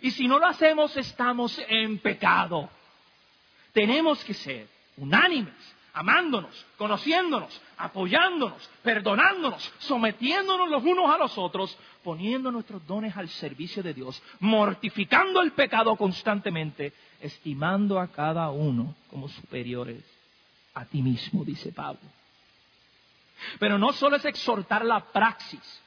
Y 0.00 0.10
si 0.10 0.26
no 0.26 0.40
lo 0.40 0.46
hacemos, 0.46 0.96
estamos 0.96 1.56
en 1.68 1.98
pecado. 1.98 2.68
Tenemos 3.72 4.24
que 4.24 4.34
ser 4.34 4.71
unánimes, 4.96 5.54
amándonos, 5.94 6.66
conociéndonos, 6.76 7.60
apoyándonos, 7.76 8.70
perdonándonos, 8.82 9.72
sometiéndonos 9.78 10.68
los 10.68 10.82
unos 10.82 11.14
a 11.14 11.18
los 11.18 11.36
otros, 11.36 11.76
poniendo 12.02 12.50
nuestros 12.50 12.86
dones 12.86 13.16
al 13.16 13.28
servicio 13.28 13.82
de 13.82 13.94
Dios, 13.94 14.22
mortificando 14.40 15.42
el 15.42 15.52
pecado 15.52 15.96
constantemente, 15.96 16.92
estimando 17.20 18.00
a 18.00 18.08
cada 18.08 18.50
uno 18.50 18.94
como 19.10 19.28
superiores 19.28 20.02
a 20.74 20.84
ti 20.84 21.02
mismo, 21.02 21.44
dice 21.44 21.72
Pablo. 21.72 22.00
Pero 23.58 23.78
no 23.78 23.92
solo 23.92 24.16
es 24.16 24.24
exhortar 24.24 24.84
la 24.84 25.00
praxis, 25.00 25.82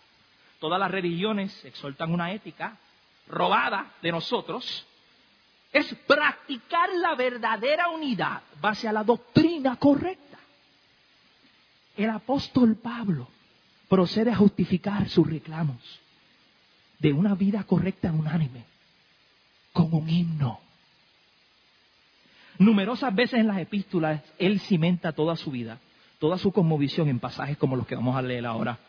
todas 0.60 0.80
las 0.80 0.92
religiones 0.92 1.66
exhortan 1.66 2.14
una 2.14 2.32
ética, 2.32 2.78
robada 3.28 3.94
de 4.02 4.12
nosotros, 4.12 4.86
es 5.76 5.94
practicar 6.08 6.88
la 6.96 7.16
verdadera 7.16 7.90
unidad 7.90 8.42
base 8.62 8.88
a 8.88 8.94
la 8.94 9.04
doctrina 9.04 9.76
correcta. 9.76 10.40
El 11.98 12.10
apóstol 12.12 12.78
Pablo 12.78 13.28
procede 13.90 14.32
a 14.32 14.38
justificar 14.38 15.10
sus 15.10 15.30
reclamos 15.30 16.00
de 16.98 17.12
una 17.12 17.36
vida 17.36 17.66
correcta 17.66 18.10
unánime 18.14 18.64
con 19.74 19.94
un 19.94 20.10
himno. 20.10 20.62
Numerosas 22.58 23.14
veces 23.14 23.42
en 23.42 23.48
las 23.48 23.58
epístolas 23.58 24.22
él 24.40 24.62
cimenta 24.62 25.12
toda 25.12 25.36
su 25.36 25.52
vida, 25.52 25.80
toda 26.20 26.38
su 26.38 26.54
conmovisión 26.54 27.10
en 27.10 27.20
pasajes 27.20 27.58
como 27.58 27.76
los 27.76 27.86
que 27.86 27.96
vamos 27.96 28.16
a 28.16 28.22
leer 28.22 28.46
ahora, 28.46 28.80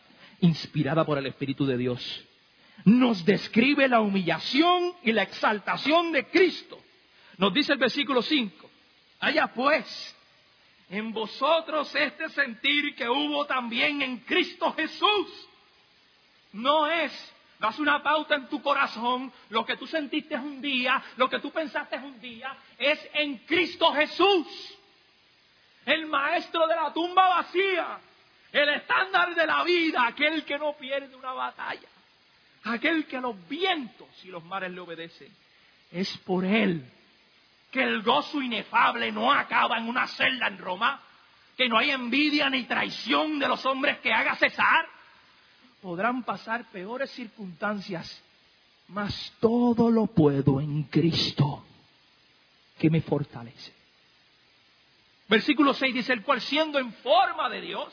inspirada 0.41 1.05
por 1.05 1.19
el 1.19 1.27
Espíritu 1.27 1.67
de 1.67 1.79
Dios. 1.79 2.25
Nos 2.85 3.25
describe 3.25 3.89
la 3.89 4.01
humillación 4.01 4.95
y 5.03 5.13
la 5.13 5.23
exaltación 5.23 6.13
de 6.13 6.27
Cristo. 6.27 6.79
Nos 7.39 7.53
dice 7.53 7.73
el 7.73 7.79
versículo 7.79 8.23
5. 8.23 8.71
Allá 9.21 9.49
pues, 9.49 10.17
en 10.91 11.13
vosotros 11.13 11.95
este 11.95 12.29
sentir 12.29 12.95
que 12.95 13.09
hubo 13.09 13.45
también 13.47 14.03
en 14.03 14.19
Cristo 14.19 14.73
Jesús. 14.73 15.49
No 16.53 16.87
es 16.87 17.33
das 17.59 17.79
una 17.79 18.03
pauta 18.03 18.35
en 18.35 18.49
tu 18.49 18.61
corazón, 18.61 19.33
lo 19.51 19.65
que 19.65 19.77
tú 19.77 19.87
sentiste 19.87 20.37
un 20.37 20.61
día, 20.61 21.03
lo 21.17 21.29
que 21.29 21.39
tú 21.39 21.51
pensaste 21.51 21.97
un 21.97 22.21
día, 22.21 22.57
es 22.79 22.99
en 23.15 23.39
Cristo 23.39 23.93
Jesús, 23.93 24.47
el 25.85 26.07
maestro 26.07 26.67
de 26.67 26.75
la 26.75 26.93
tumba 26.93 27.29
vacía, 27.29 27.99
el 28.53 28.69
estándar 28.71 29.35
de 29.35 29.47
la 29.47 29.65
vida, 29.65 30.07
aquel 30.07 30.45
que 30.45 30.59
no 30.59 30.75
pierde 30.75 31.15
una 31.15 31.33
batalla, 31.33 31.89
aquel 32.67 33.07
que 33.07 33.21
los 33.21 33.37
vientos 33.49 34.09
y 34.25 34.29
los 34.29 34.45
mares 34.45 34.71
le 34.73 34.81
obedecen. 34.81 35.33
Es 35.91 36.17
por 36.19 36.45
él 36.45 36.85
que 37.71 37.83
el 37.83 38.03
gozo 38.03 38.41
inefable 38.41 39.13
no 39.13 39.33
acaba 39.33 39.79
en 39.79 39.89
una 39.89 40.07
celda 40.07 40.49
en 40.49 40.59
Roma, 40.59 41.01
que 41.57 41.69
no 41.69 41.79
hay 41.79 41.91
envidia 41.91 42.49
ni 42.51 42.65
traición 42.65 43.39
de 43.39 43.49
los 43.49 43.65
hombres 43.67 43.99
que 43.99 44.13
haga 44.13 44.37
cesar, 44.37 44.87
podrán 45.81 46.23
pasar 46.23 46.71
peores 46.71 47.11
circunstancias, 47.11 48.23
mas 48.89 49.33
todo 49.41 49.91
lo 49.91 50.07
puedo 50.07 50.61
en 50.61 50.85
Cristo 50.85 51.65
que 52.79 52.91
me 52.91 53.01
fortalece. 53.01 53.73
Versículo 55.29 55.75
6 55.75 55.95
dice, 55.95 56.13
el 56.13 56.23
cual 56.23 56.41
siendo 56.41 56.79
en 56.79 56.93
forma 56.93 57.49
de 57.49 57.61
Dios, 57.61 57.93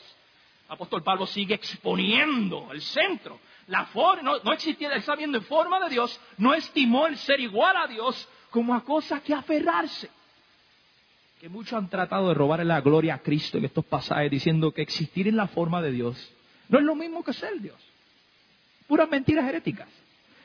apóstol 0.68 1.02
Pablo 1.02 1.26
sigue 1.26 1.54
exponiendo 1.54 2.70
el 2.72 2.80
centro. 2.80 3.40
La 3.66 3.86
forma, 3.86 4.22
no, 4.22 4.38
no 4.42 4.52
existía, 4.52 4.92
él 4.92 5.02
sabiendo 5.02 5.38
en 5.38 5.44
forma 5.44 5.80
de 5.80 5.90
Dios, 5.90 6.20
no 6.36 6.54
estimó 6.54 7.06
el 7.06 7.16
ser 7.16 7.40
igual 7.40 7.76
a 7.76 7.86
Dios 7.86 8.28
como 8.50 8.74
a 8.74 8.84
cosa 8.84 9.20
que 9.20 9.34
aferrarse. 9.34 10.10
Que 11.40 11.48
muchos 11.48 11.74
han 11.74 11.88
tratado 11.88 12.28
de 12.28 12.34
robarle 12.34 12.64
la 12.64 12.80
gloria 12.80 13.14
a 13.14 13.18
Cristo 13.18 13.58
en 13.58 13.64
estos 13.64 13.84
pasajes 13.84 14.30
diciendo 14.30 14.72
que 14.72 14.82
existir 14.82 15.28
en 15.28 15.36
la 15.36 15.46
forma 15.46 15.82
de 15.82 15.92
Dios 15.92 16.34
no 16.68 16.78
es 16.78 16.84
lo 16.84 16.94
mismo 16.94 17.22
que 17.22 17.32
ser 17.32 17.60
Dios. 17.60 17.76
Puras 18.86 19.08
mentiras 19.08 19.48
heréticas. 19.48 19.88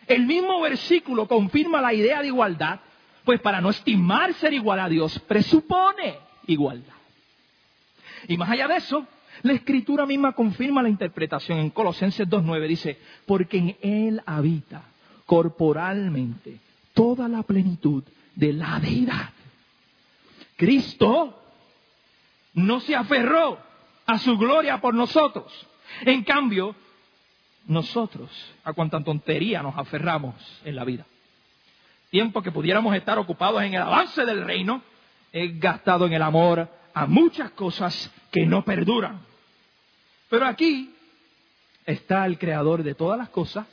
El 0.08 0.26
mismo 0.26 0.60
versículo 0.62 1.28
confirma 1.28 1.82
la 1.82 1.94
idea 1.94 2.22
de 2.22 2.28
igualdad, 2.28 2.80
pues 3.24 3.40
para 3.42 3.62
no 3.62 3.70
estimar 3.70 4.34
ser 4.34 4.54
igual 4.54 4.80
a 4.80 4.90
Dios, 4.90 5.20
presupone 5.20 6.18
igualdad. 6.48 6.96
Y 8.28 8.38
más 8.38 8.50
allá 8.50 8.68
de 8.68 8.78
eso, 8.78 9.06
la 9.44 9.54
escritura 9.54 10.06
misma 10.06 10.34
confirma 10.34 10.84
la 10.84 10.90
interpretación 10.90 11.60
en 11.60 11.70
Colosenses 11.70 12.28
2.9. 12.28 12.68
Dice, 12.68 13.00
porque 13.26 13.58
en 13.58 13.78
Él 13.82 14.22
habita 14.26 14.84
corporalmente 15.26 16.60
toda 16.94 17.28
la 17.28 17.44
plenitud 17.44 18.04
de 18.36 18.54
la 18.54 18.80
deidad. 18.80 19.30
Cristo 20.56 21.42
no 22.54 22.80
se 22.82 22.96
aferró 22.96 23.60
a 24.06 24.18
su 24.18 24.38
gloria 24.38 24.82
por 24.82 24.94
nosotros, 24.94 25.68
en 26.02 26.24
cambio, 26.24 26.76
nosotros 27.68 28.30
a 28.64 28.74
cuánta 28.74 29.02
tontería 29.04 29.62
nos 29.62 29.78
aferramos 29.78 30.36
en 30.66 30.76
la 30.76 30.84
vida. 30.84 31.06
Tiempo 32.10 32.42
que 32.42 32.52
pudiéramos 32.52 32.96
estar 32.96 33.20
ocupados 33.20 33.62
en 33.62 33.76
el 33.76 33.82
avance 33.82 34.26
del 34.26 34.44
reino, 34.44 34.82
es 35.32 35.60
gastado 35.60 36.08
en 36.08 36.14
el 36.14 36.24
amor 36.24 36.68
a 37.00 37.06
muchas 37.06 37.52
cosas 37.52 38.12
que 38.30 38.46
no 38.46 38.66
perduran. 38.66 39.22
Pero 40.30 40.46
aquí 40.46 40.94
está 41.86 42.26
el 42.26 42.38
creador 42.38 42.84
de 42.84 42.94
todas 42.94 43.18
las 43.18 43.30
cosas 43.30 43.66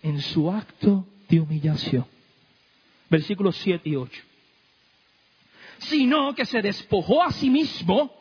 en 0.00 0.20
su 0.20 0.48
acto 0.48 1.04
de 1.28 1.40
humillación. 1.40 2.06
Versículos 3.10 3.56
7 3.56 3.88
y 3.88 3.96
8. 3.96 4.22
Sino 5.78 6.32
que 6.36 6.44
se 6.44 6.62
despojó 6.62 7.20
a 7.20 7.32
sí 7.32 7.50
mismo 7.50 8.12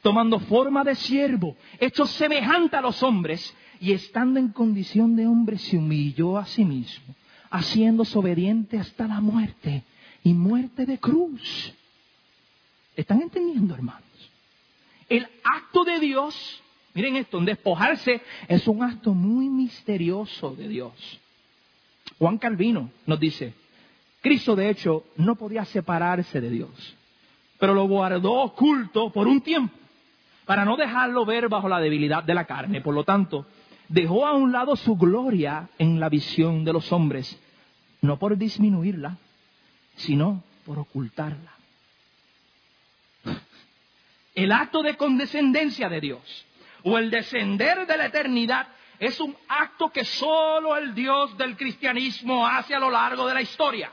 tomando 0.00 0.38
forma 0.38 0.84
de 0.84 0.94
siervo, 0.94 1.56
hecho 1.80 2.06
semejante 2.06 2.76
a 2.76 2.82
los 2.82 3.02
hombres, 3.02 3.52
y 3.80 3.90
estando 3.94 4.38
en 4.38 4.50
condición 4.50 5.16
de 5.16 5.26
hombre 5.26 5.58
se 5.58 5.76
humilló 5.76 6.38
a 6.38 6.46
sí 6.46 6.64
mismo, 6.64 7.16
haciéndose 7.50 8.16
obediente 8.16 8.78
hasta 8.78 9.08
la 9.08 9.20
muerte 9.20 9.82
y 10.22 10.34
muerte 10.34 10.86
de 10.86 11.00
cruz. 11.00 11.74
¿Están 12.96 13.22
entendiendo, 13.22 13.74
hermanos? 13.74 14.02
El 15.08 15.26
acto 15.42 15.84
de 15.84 15.98
Dios, 16.00 16.62
miren 16.94 17.16
esto, 17.16 17.38
en 17.38 17.44
despojarse 17.44 18.22
es 18.48 18.66
un 18.68 18.82
acto 18.82 19.14
muy 19.14 19.48
misterioso 19.48 20.54
de 20.54 20.68
Dios. 20.68 21.20
Juan 22.18 22.38
Calvino 22.38 22.90
nos 23.06 23.20
dice, 23.20 23.54
Cristo 24.20 24.56
de 24.56 24.70
hecho 24.70 25.04
no 25.16 25.34
podía 25.36 25.64
separarse 25.64 26.40
de 26.40 26.50
Dios, 26.50 26.96
pero 27.58 27.74
lo 27.74 27.86
guardó 27.86 28.32
oculto 28.32 29.10
por 29.10 29.26
un 29.26 29.40
tiempo 29.40 29.74
para 30.44 30.64
no 30.64 30.76
dejarlo 30.76 31.24
ver 31.24 31.48
bajo 31.48 31.68
la 31.68 31.80
debilidad 31.80 32.22
de 32.22 32.34
la 32.34 32.44
carne. 32.44 32.80
Por 32.80 32.94
lo 32.94 33.04
tanto, 33.04 33.46
dejó 33.88 34.26
a 34.26 34.34
un 34.34 34.52
lado 34.52 34.76
su 34.76 34.96
gloria 34.96 35.68
en 35.78 36.00
la 36.00 36.08
visión 36.08 36.64
de 36.64 36.72
los 36.72 36.92
hombres, 36.92 37.38
no 38.02 38.18
por 38.18 38.36
disminuirla, 38.36 39.16
sino 39.96 40.42
por 40.64 40.78
ocultarla. 40.78 41.52
El 44.34 44.52
acto 44.52 44.82
de 44.82 44.96
condescendencia 44.96 45.88
de 45.88 46.00
Dios 46.00 46.46
o 46.82 46.98
el 46.98 47.10
descender 47.10 47.86
de 47.86 47.96
la 47.96 48.06
eternidad 48.06 48.68
es 48.98 49.20
un 49.20 49.36
acto 49.48 49.90
que 49.90 50.04
solo 50.04 50.76
el 50.76 50.94
Dios 50.94 51.36
del 51.36 51.56
cristianismo 51.56 52.46
hace 52.46 52.74
a 52.74 52.80
lo 52.80 52.90
largo 52.90 53.26
de 53.26 53.34
la 53.34 53.42
historia. 53.42 53.90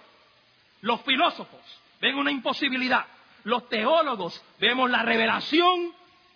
Los 0.82 1.02
filósofos 1.02 1.62
ven 2.00 2.16
una 2.16 2.32
imposibilidad. 2.32 3.06
Los 3.44 3.70
teólogos 3.70 4.44
vemos 4.60 4.90
la 4.90 5.04
revelación 5.04 5.94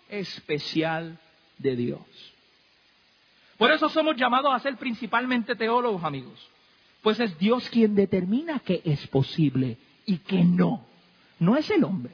especial 0.08 1.18
de 1.58 1.76
Dios. 1.76 2.00
Por 3.58 3.70
eso 3.72 3.88
somos 3.88 4.16
llamados 4.16 4.52
a 4.54 4.58
ser 4.58 4.76
principalmente 4.76 5.56
teólogos, 5.56 6.04
amigos. 6.04 6.50
Pues 7.02 7.20
es 7.20 7.38
Dios 7.38 7.68
quien 7.70 7.94
determina 7.94 8.60
que 8.60 8.82
es 8.84 9.06
posible 9.06 9.78
y 10.04 10.18
que 10.18 10.44
no. 10.44 10.86
No 11.38 11.56
es 11.56 11.70
el 11.70 11.84
hombre. 11.84 12.12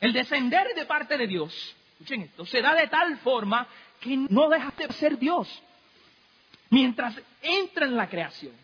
El 0.00 0.12
descender 0.12 0.74
de 0.74 0.86
parte 0.86 1.18
de 1.18 1.26
Dios, 1.26 1.76
escuchen 1.92 2.22
esto, 2.22 2.46
se 2.46 2.62
da 2.62 2.74
de 2.74 2.88
tal 2.88 3.18
forma 3.18 3.68
que 4.00 4.16
no 4.16 4.48
deja 4.48 4.72
de 4.76 4.92
ser 4.94 5.18
Dios. 5.18 5.62
Mientras 6.70 7.20
entra 7.42 7.86
en 7.86 7.96
la 7.96 8.08
creación, 8.08 8.54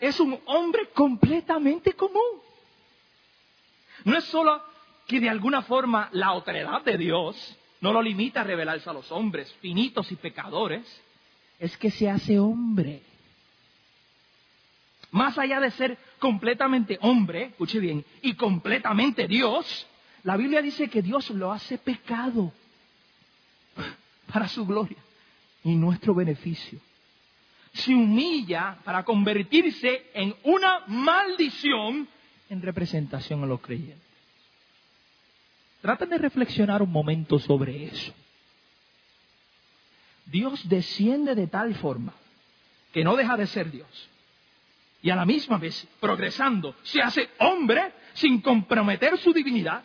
es 0.00 0.18
un 0.18 0.40
hombre 0.46 0.88
completamente 0.94 1.92
común. 1.92 2.40
No 4.04 4.16
es 4.16 4.24
solo 4.24 4.62
que 5.06 5.20
de 5.20 5.28
alguna 5.28 5.62
forma 5.62 6.08
la 6.12 6.32
otredad 6.32 6.82
de 6.82 6.96
Dios 6.96 7.56
no 7.80 7.92
lo 7.92 8.02
limita 8.02 8.40
a 8.40 8.44
revelarse 8.44 8.88
a 8.88 8.92
los 8.92 9.10
hombres 9.12 9.52
finitos 9.60 10.10
y 10.10 10.16
pecadores, 10.16 11.02
es 11.58 11.76
que 11.76 11.90
se 11.90 12.08
hace 12.08 12.38
hombre. 12.38 13.02
Más 15.10 15.38
allá 15.38 15.60
de 15.60 15.70
ser 15.72 15.98
completamente 16.18 16.98
hombre, 17.02 17.44
escuche 17.44 17.78
bien, 17.78 18.04
y 18.22 18.34
completamente 18.34 19.26
Dios, 19.28 19.86
la 20.26 20.36
Biblia 20.36 20.60
dice 20.60 20.88
que 20.88 21.02
Dios 21.02 21.30
lo 21.30 21.52
hace 21.52 21.78
pecado 21.78 22.52
para 24.32 24.48
su 24.48 24.66
gloria 24.66 24.96
y 25.62 25.76
nuestro 25.76 26.16
beneficio. 26.16 26.80
Se 27.72 27.94
humilla 27.94 28.76
para 28.82 29.04
convertirse 29.04 30.10
en 30.14 30.34
una 30.42 30.80
maldición 30.88 32.08
en 32.50 32.60
representación 32.60 33.44
a 33.44 33.46
los 33.46 33.60
creyentes. 33.60 34.02
Traten 35.80 36.08
de 36.08 36.18
reflexionar 36.18 36.82
un 36.82 36.90
momento 36.90 37.38
sobre 37.38 37.84
eso. 37.84 38.12
Dios 40.24 40.68
desciende 40.68 41.36
de 41.36 41.46
tal 41.46 41.72
forma 41.76 42.12
que 42.92 43.04
no 43.04 43.14
deja 43.14 43.36
de 43.36 43.46
ser 43.46 43.70
Dios. 43.70 44.10
Y 45.02 45.10
a 45.10 45.14
la 45.14 45.24
misma 45.24 45.58
vez, 45.58 45.86
progresando, 46.00 46.74
se 46.82 47.00
hace 47.00 47.30
hombre 47.38 47.92
sin 48.14 48.40
comprometer 48.40 49.16
su 49.18 49.32
divinidad. 49.32 49.84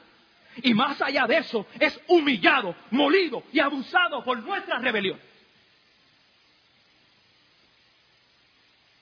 Y 0.57 0.73
más 0.73 1.01
allá 1.01 1.25
de 1.27 1.37
eso, 1.37 1.65
es 1.79 1.99
humillado, 2.07 2.75
molido 2.91 3.43
y 3.51 3.59
abusado 3.59 4.23
por 4.23 4.41
nuestra 4.43 4.79
rebelión. 4.79 5.19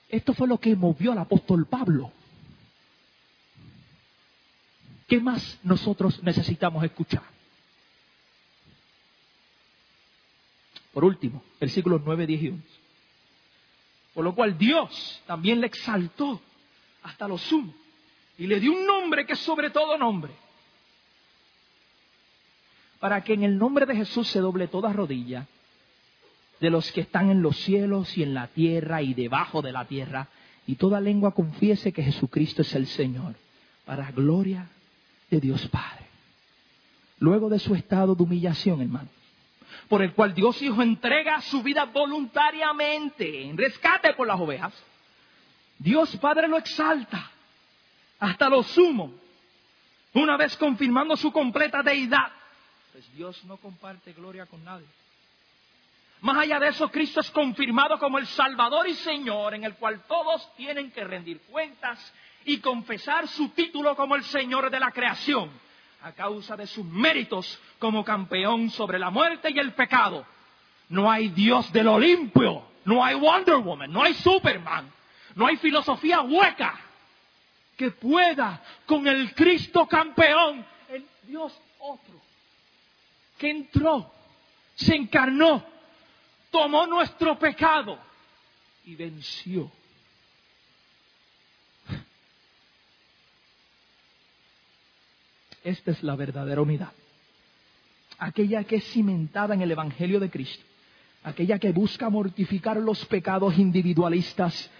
Esto 0.08 0.34
fue 0.34 0.48
lo 0.48 0.58
que 0.58 0.74
movió 0.74 1.12
al 1.12 1.18
apóstol 1.18 1.66
Pablo. 1.66 2.12
¿Qué 5.06 5.20
más 5.20 5.58
nosotros 5.62 6.22
necesitamos 6.22 6.84
escuchar? 6.84 7.22
Por 10.92 11.04
último, 11.04 11.42
versículos 11.60 12.02
9, 12.04 12.26
10 12.26 12.42
y 12.42 12.48
11. 12.48 12.68
Por 14.14 14.24
lo 14.24 14.34
cual 14.34 14.58
Dios 14.58 15.22
también 15.26 15.60
le 15.60 15.68
exaltó 15.68 16.40
hasta 17.02 17.28
lo 17.28 17.38
sumo 17.38 17.72
y 18.36 18.46
le 18.46 18.58
dio 18.58 18.72
un 18.72 18.86
nombre 18.86 19.26
que 19.26 19.34
es 19.34 19.38
sobre 19.38 19.70
todo 19.70 19.96
nombre. 19.96 20.32
Para 23.00 23.22
que 23.22 23.32
en 23.32 23.42
el 23.42 23.58
nombre 23.58 23.86
de 23.86 23.96
Jesús 23.96 24.28
se 24.28 24.40
doble 24.40 24.68
toda 24.68 24.92
rodilla 24.92 25.46
de 26.60 26.70
los 26.70 26.92
que 26.92 27.00
están 27.00 27.30
en 27.30 27.42
los 27.42 27.56
cielos 27.56 28.16
y 28.16 28.22
en 28.22 28.34
la 28.34 28.46
tierra 28.48 29.02
y 29.02 29.14
debajo 29.14 29.62
de 29.62 29.72
la 29.72 29.86
tierra, 29.86 30.28
y 30.66 30.76
toda 30.76 31.00
lengua 31.00 31.32
confiese 31.32 31.92
que 31.92 32.02
Jesucristo 32.02 32.62
es 32.62 32.74
el 32.74 32.86
Señor, 32.86 33.34
para 33.86 34.12
gloria 34.12 34.68
de 35.30 35.40
Dios 35.40 35.66
Padre. 35.68 36.04
Luego 37.18 37.48
de 37.48 37.58
su 37.58 37.74
estado 37.74 38.14
de 38.14 38.22
humillación, 38.22 38.82
hermano, 38.82 39.08
por 39.88 40.02
el 40.02 40.12
cual 40.12 40.34
Dios 40.34 40.60
Hijo 40.62 40.82
entrega 40.82 41.40
su 41.40 41.62
vida 41.62 41.86
voluntariamente 41.86 43.48
en 43.48 43.56
rescate 43.56 44.12
por 44.12 44.26
las 44.26 44.38
ovejas, 44.38 44.72
Dios 45.78 46.14
Padre 46.18 46.46
lo 46.46 46.58
exalta 46.58 47.30
hasta 48.18 48.50
lo 48.50 48.62
sumo, 48.62 49.14
una 50.12 50.36
vez 50.36 50.56
confirmando 50.58 51.16
su 51.16 51.32
completa 51.32 51.82
deidad. 51.82 52.30
Pues 52.92 53.12
Dios 53.14 53.44
no 53.44 53.56
comparte 53.56 54.12
gloria 54.12 54.46
con 54.46 54.64
nadie. 54.64 54.86
Más 56.22 56.36
allá 56.36 56.58
de 56.58 56.68
eso, 56.68 56.90
Cristo 56.90 57.20
es 57.20 57.30
confirmado 57.30 57.98
como 57.98 58.18
el 58.18 58.26
Salvador 58.26 58.86
y 58.88 58.94
Señor 58.94 59.54
en 59.54 59.64
el 59.64 59.74
cual 59.76 60.02
todos 60.06 60.54
tienen 60.54 60.90
que 60.90 61.04
rendir 61.04 61.40
cuentas 61.42 62.12
y 62.44 62.58
confesar 62.58 63.26
su 63.28 63.50
título 63.50 63.96
como 63.96 64.16
el 64.16 64.24
Señor 64.24 64.70
de 64.70 64.80
la 64.80 64.90
creación 64.90 65.50
a 66.02 66.12
causa 66.12 66.56
de 66.56 66.66
sus 66.66 66.84
méritos 66.84 67.58
como 67.78 68.04
campeón 68.04 68.70
sobre 68.70 68.98
la 68.98 69.10
muerte 69.10 69.50
y 69.50 69.58
el 69.58 69.72
pecado. 69.72 70.26
No 70.88 71.10
hay 71.10 71.28
Dios 71.28 71.72
del 71.72 71.88
Olimpio, 71.88 72.64
no 72.84 73.04
hay 73.04 73.14
Wonder 73.14 73.56
Woman, 73.56 73.92
no 73.92 74.02
hay 74.02 74.14
Superman, 74.14 74.90
no 75.34 75.46
hay 75.46 75.56
filosofía 75.56 76.22
hueca 76.22 76.78
que 77.76 77.90
pueda 77.92 78.62
con 78.86 79.06
el 79.06 79.34
Cristo 79.34 79.86
campeón, 79.86 80.66
el 80.88 81.06
Dios 81.22 81.58
otro, 81.78 82.20
que 83.40 83.48
entró, 83.50 84.12
se 84.74 84.94
encarnó, 84.94 85.64
tomó 86.50 86.86
nuestro 86.86 87.38
pecado 87.38 87.98
y 88.84 88.94
venció. 88.94 89.72
Esta 95.64 95.90
es 95.90 96.02
la 96.02 96.16
verdadera 96.16 96.60
unidad. 96.60 96.92
Aquella 98.18 98.64
que 98.64 98.76
es 98.76 98.84
cimentada 98.84 99.54
en 99.54 99.62
el 99.62 99.70
Evangelio 99.70 100.20
de 100.20 100.30
Cristo. 100.30 100.64
Aquella 101.22 101.58
que 101.58 101.72
busca 101.72 102.10
mortificar 102.10 102.76
los 102.76 103.06
pecados 103.06 103.58
individualistas 103.58 104.70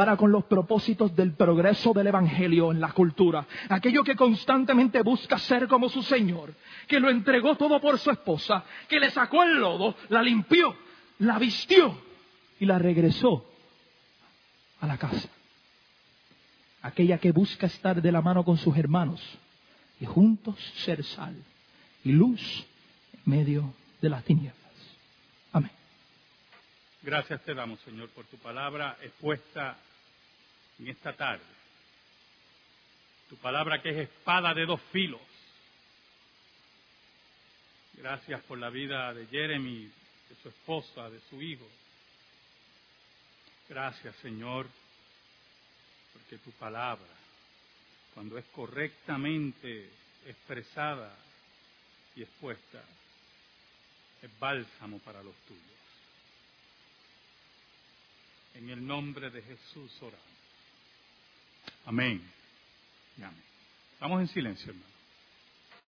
para 0.00 0.16
con 0.16 0.32
los 0.32 0.44
propósitos 0.44 1.14
del 1.14 1.34
progreso 1.34 1.92
del 1.92 2.06
Evangelio 2.06 2.72
en 2.72 2.80
la 2.80 2.90
cultura. 2.92 3.46
Aquello 3.68 4.02
que 4.02 4.16
constantemente 4.16 5.02
busca 5.02 5.36
ser 5.36 5.68
como 5.68 5.90
su 5.90 6.02
Señor, 6.02 6.54
que 6.88 6.98
lo 6.98 7.10
entregó 7.10 7.54
todo 7.54 7.78
por 7.82 7.98
su 7.98 8.10
esposa, 8.10 8.64
que 8.88 8.98
le 8.98 9.10
sacó 9.10 9.42
el 9.42 9.58
lodo, 9.58 9.94
la 10.08 10.22
limpió, 10.22 10.74
la 11.18 11.38
vistió 11.38 12.00
y 12.58 12.64
la 12.64 12.78
regresó 12.78 13.44
a 14.80 14.86
la 14.86 14.96
casa. 14.96 15.28
Aquella 16.80 17.18
que 17.18 17.32
busca 17.32 17.66
estar 17.66 18.00
de 18.00 18.10
la 18.10 18.22
mano 18.22 18.42
con 18.42 18.56
sus 18.56 18.74
hermanos 18.78 19.20
y 20.00 20.06
juntos 20.06 20.56
ser 20.76 21.04
sal 21.04 21.36
y 22.04 22.12
luz 22.12 22.66
en 23.12 23.20
medio 23.30 23.74
de 24.00 24.08
las 24.08 24.24
tinieblas. 24.24 24.56
Amén. 25.52 25.72
Gracias 27.02 27.42
te 27.42 27.52
damos, 27.52 27.80
Señor, 27.80 28.08
por 28.08 28.24
tu 28.24 28.38
palabra 28.38 28.96
expuesta 29.02 29.76
en 30.80 30.88
esta 30.88 31.12
tarde. 31.14 31.44
Tu 33.28 33.36
palabra 33.36 33.80
que 33.80 33.90
es 33.90 34.08
espada 34.08 34.54
de 34.54 34.66
dos 34.66 34.80
filos. 34.92 35.20
Gracias 37.94 38.42
por 38.44 38.58
la 38.58 38.70
vida 38.70 39.12
de 39.12 39.26
Jeremy, 39.26 39.84
de 40.28 40.34
su 40.42 40.48
esposa, 40.48 41.10
de 41.10 41.20
su 41.28 41.40
hijo. 41.42 41.68
Gracias, 43.68 44.16
Señor, 44.16 44.66
porque 46.14 46.38
tu 46.38 46.50
palabra, 46.52 47.14
cuando 48.14 48.38
es 48.38 48.46
correctamente 48.46 49.90
expresada 50.26 51.14
y 52.16 52.22
expuesta, 52.22 52.82
es 54.22 54.38
bálsamo 54.38 54.98
para 55.00 55.22
los 55.22 55.36
tuyos. 55.46 55.62
En 58.54 58.70
el 58.70 58.84
nombre 58.84 59.30
de 59.30 59.42
Jesús 59.42 59.92
oramos. 60.00 60.39
Amén. 61.84 62.22
Amén. 63.18 63.34
Estamos 63.94 64.20
en 64.20 64.28
silencio, 64.28 64.70
hermano. 64.70 64.99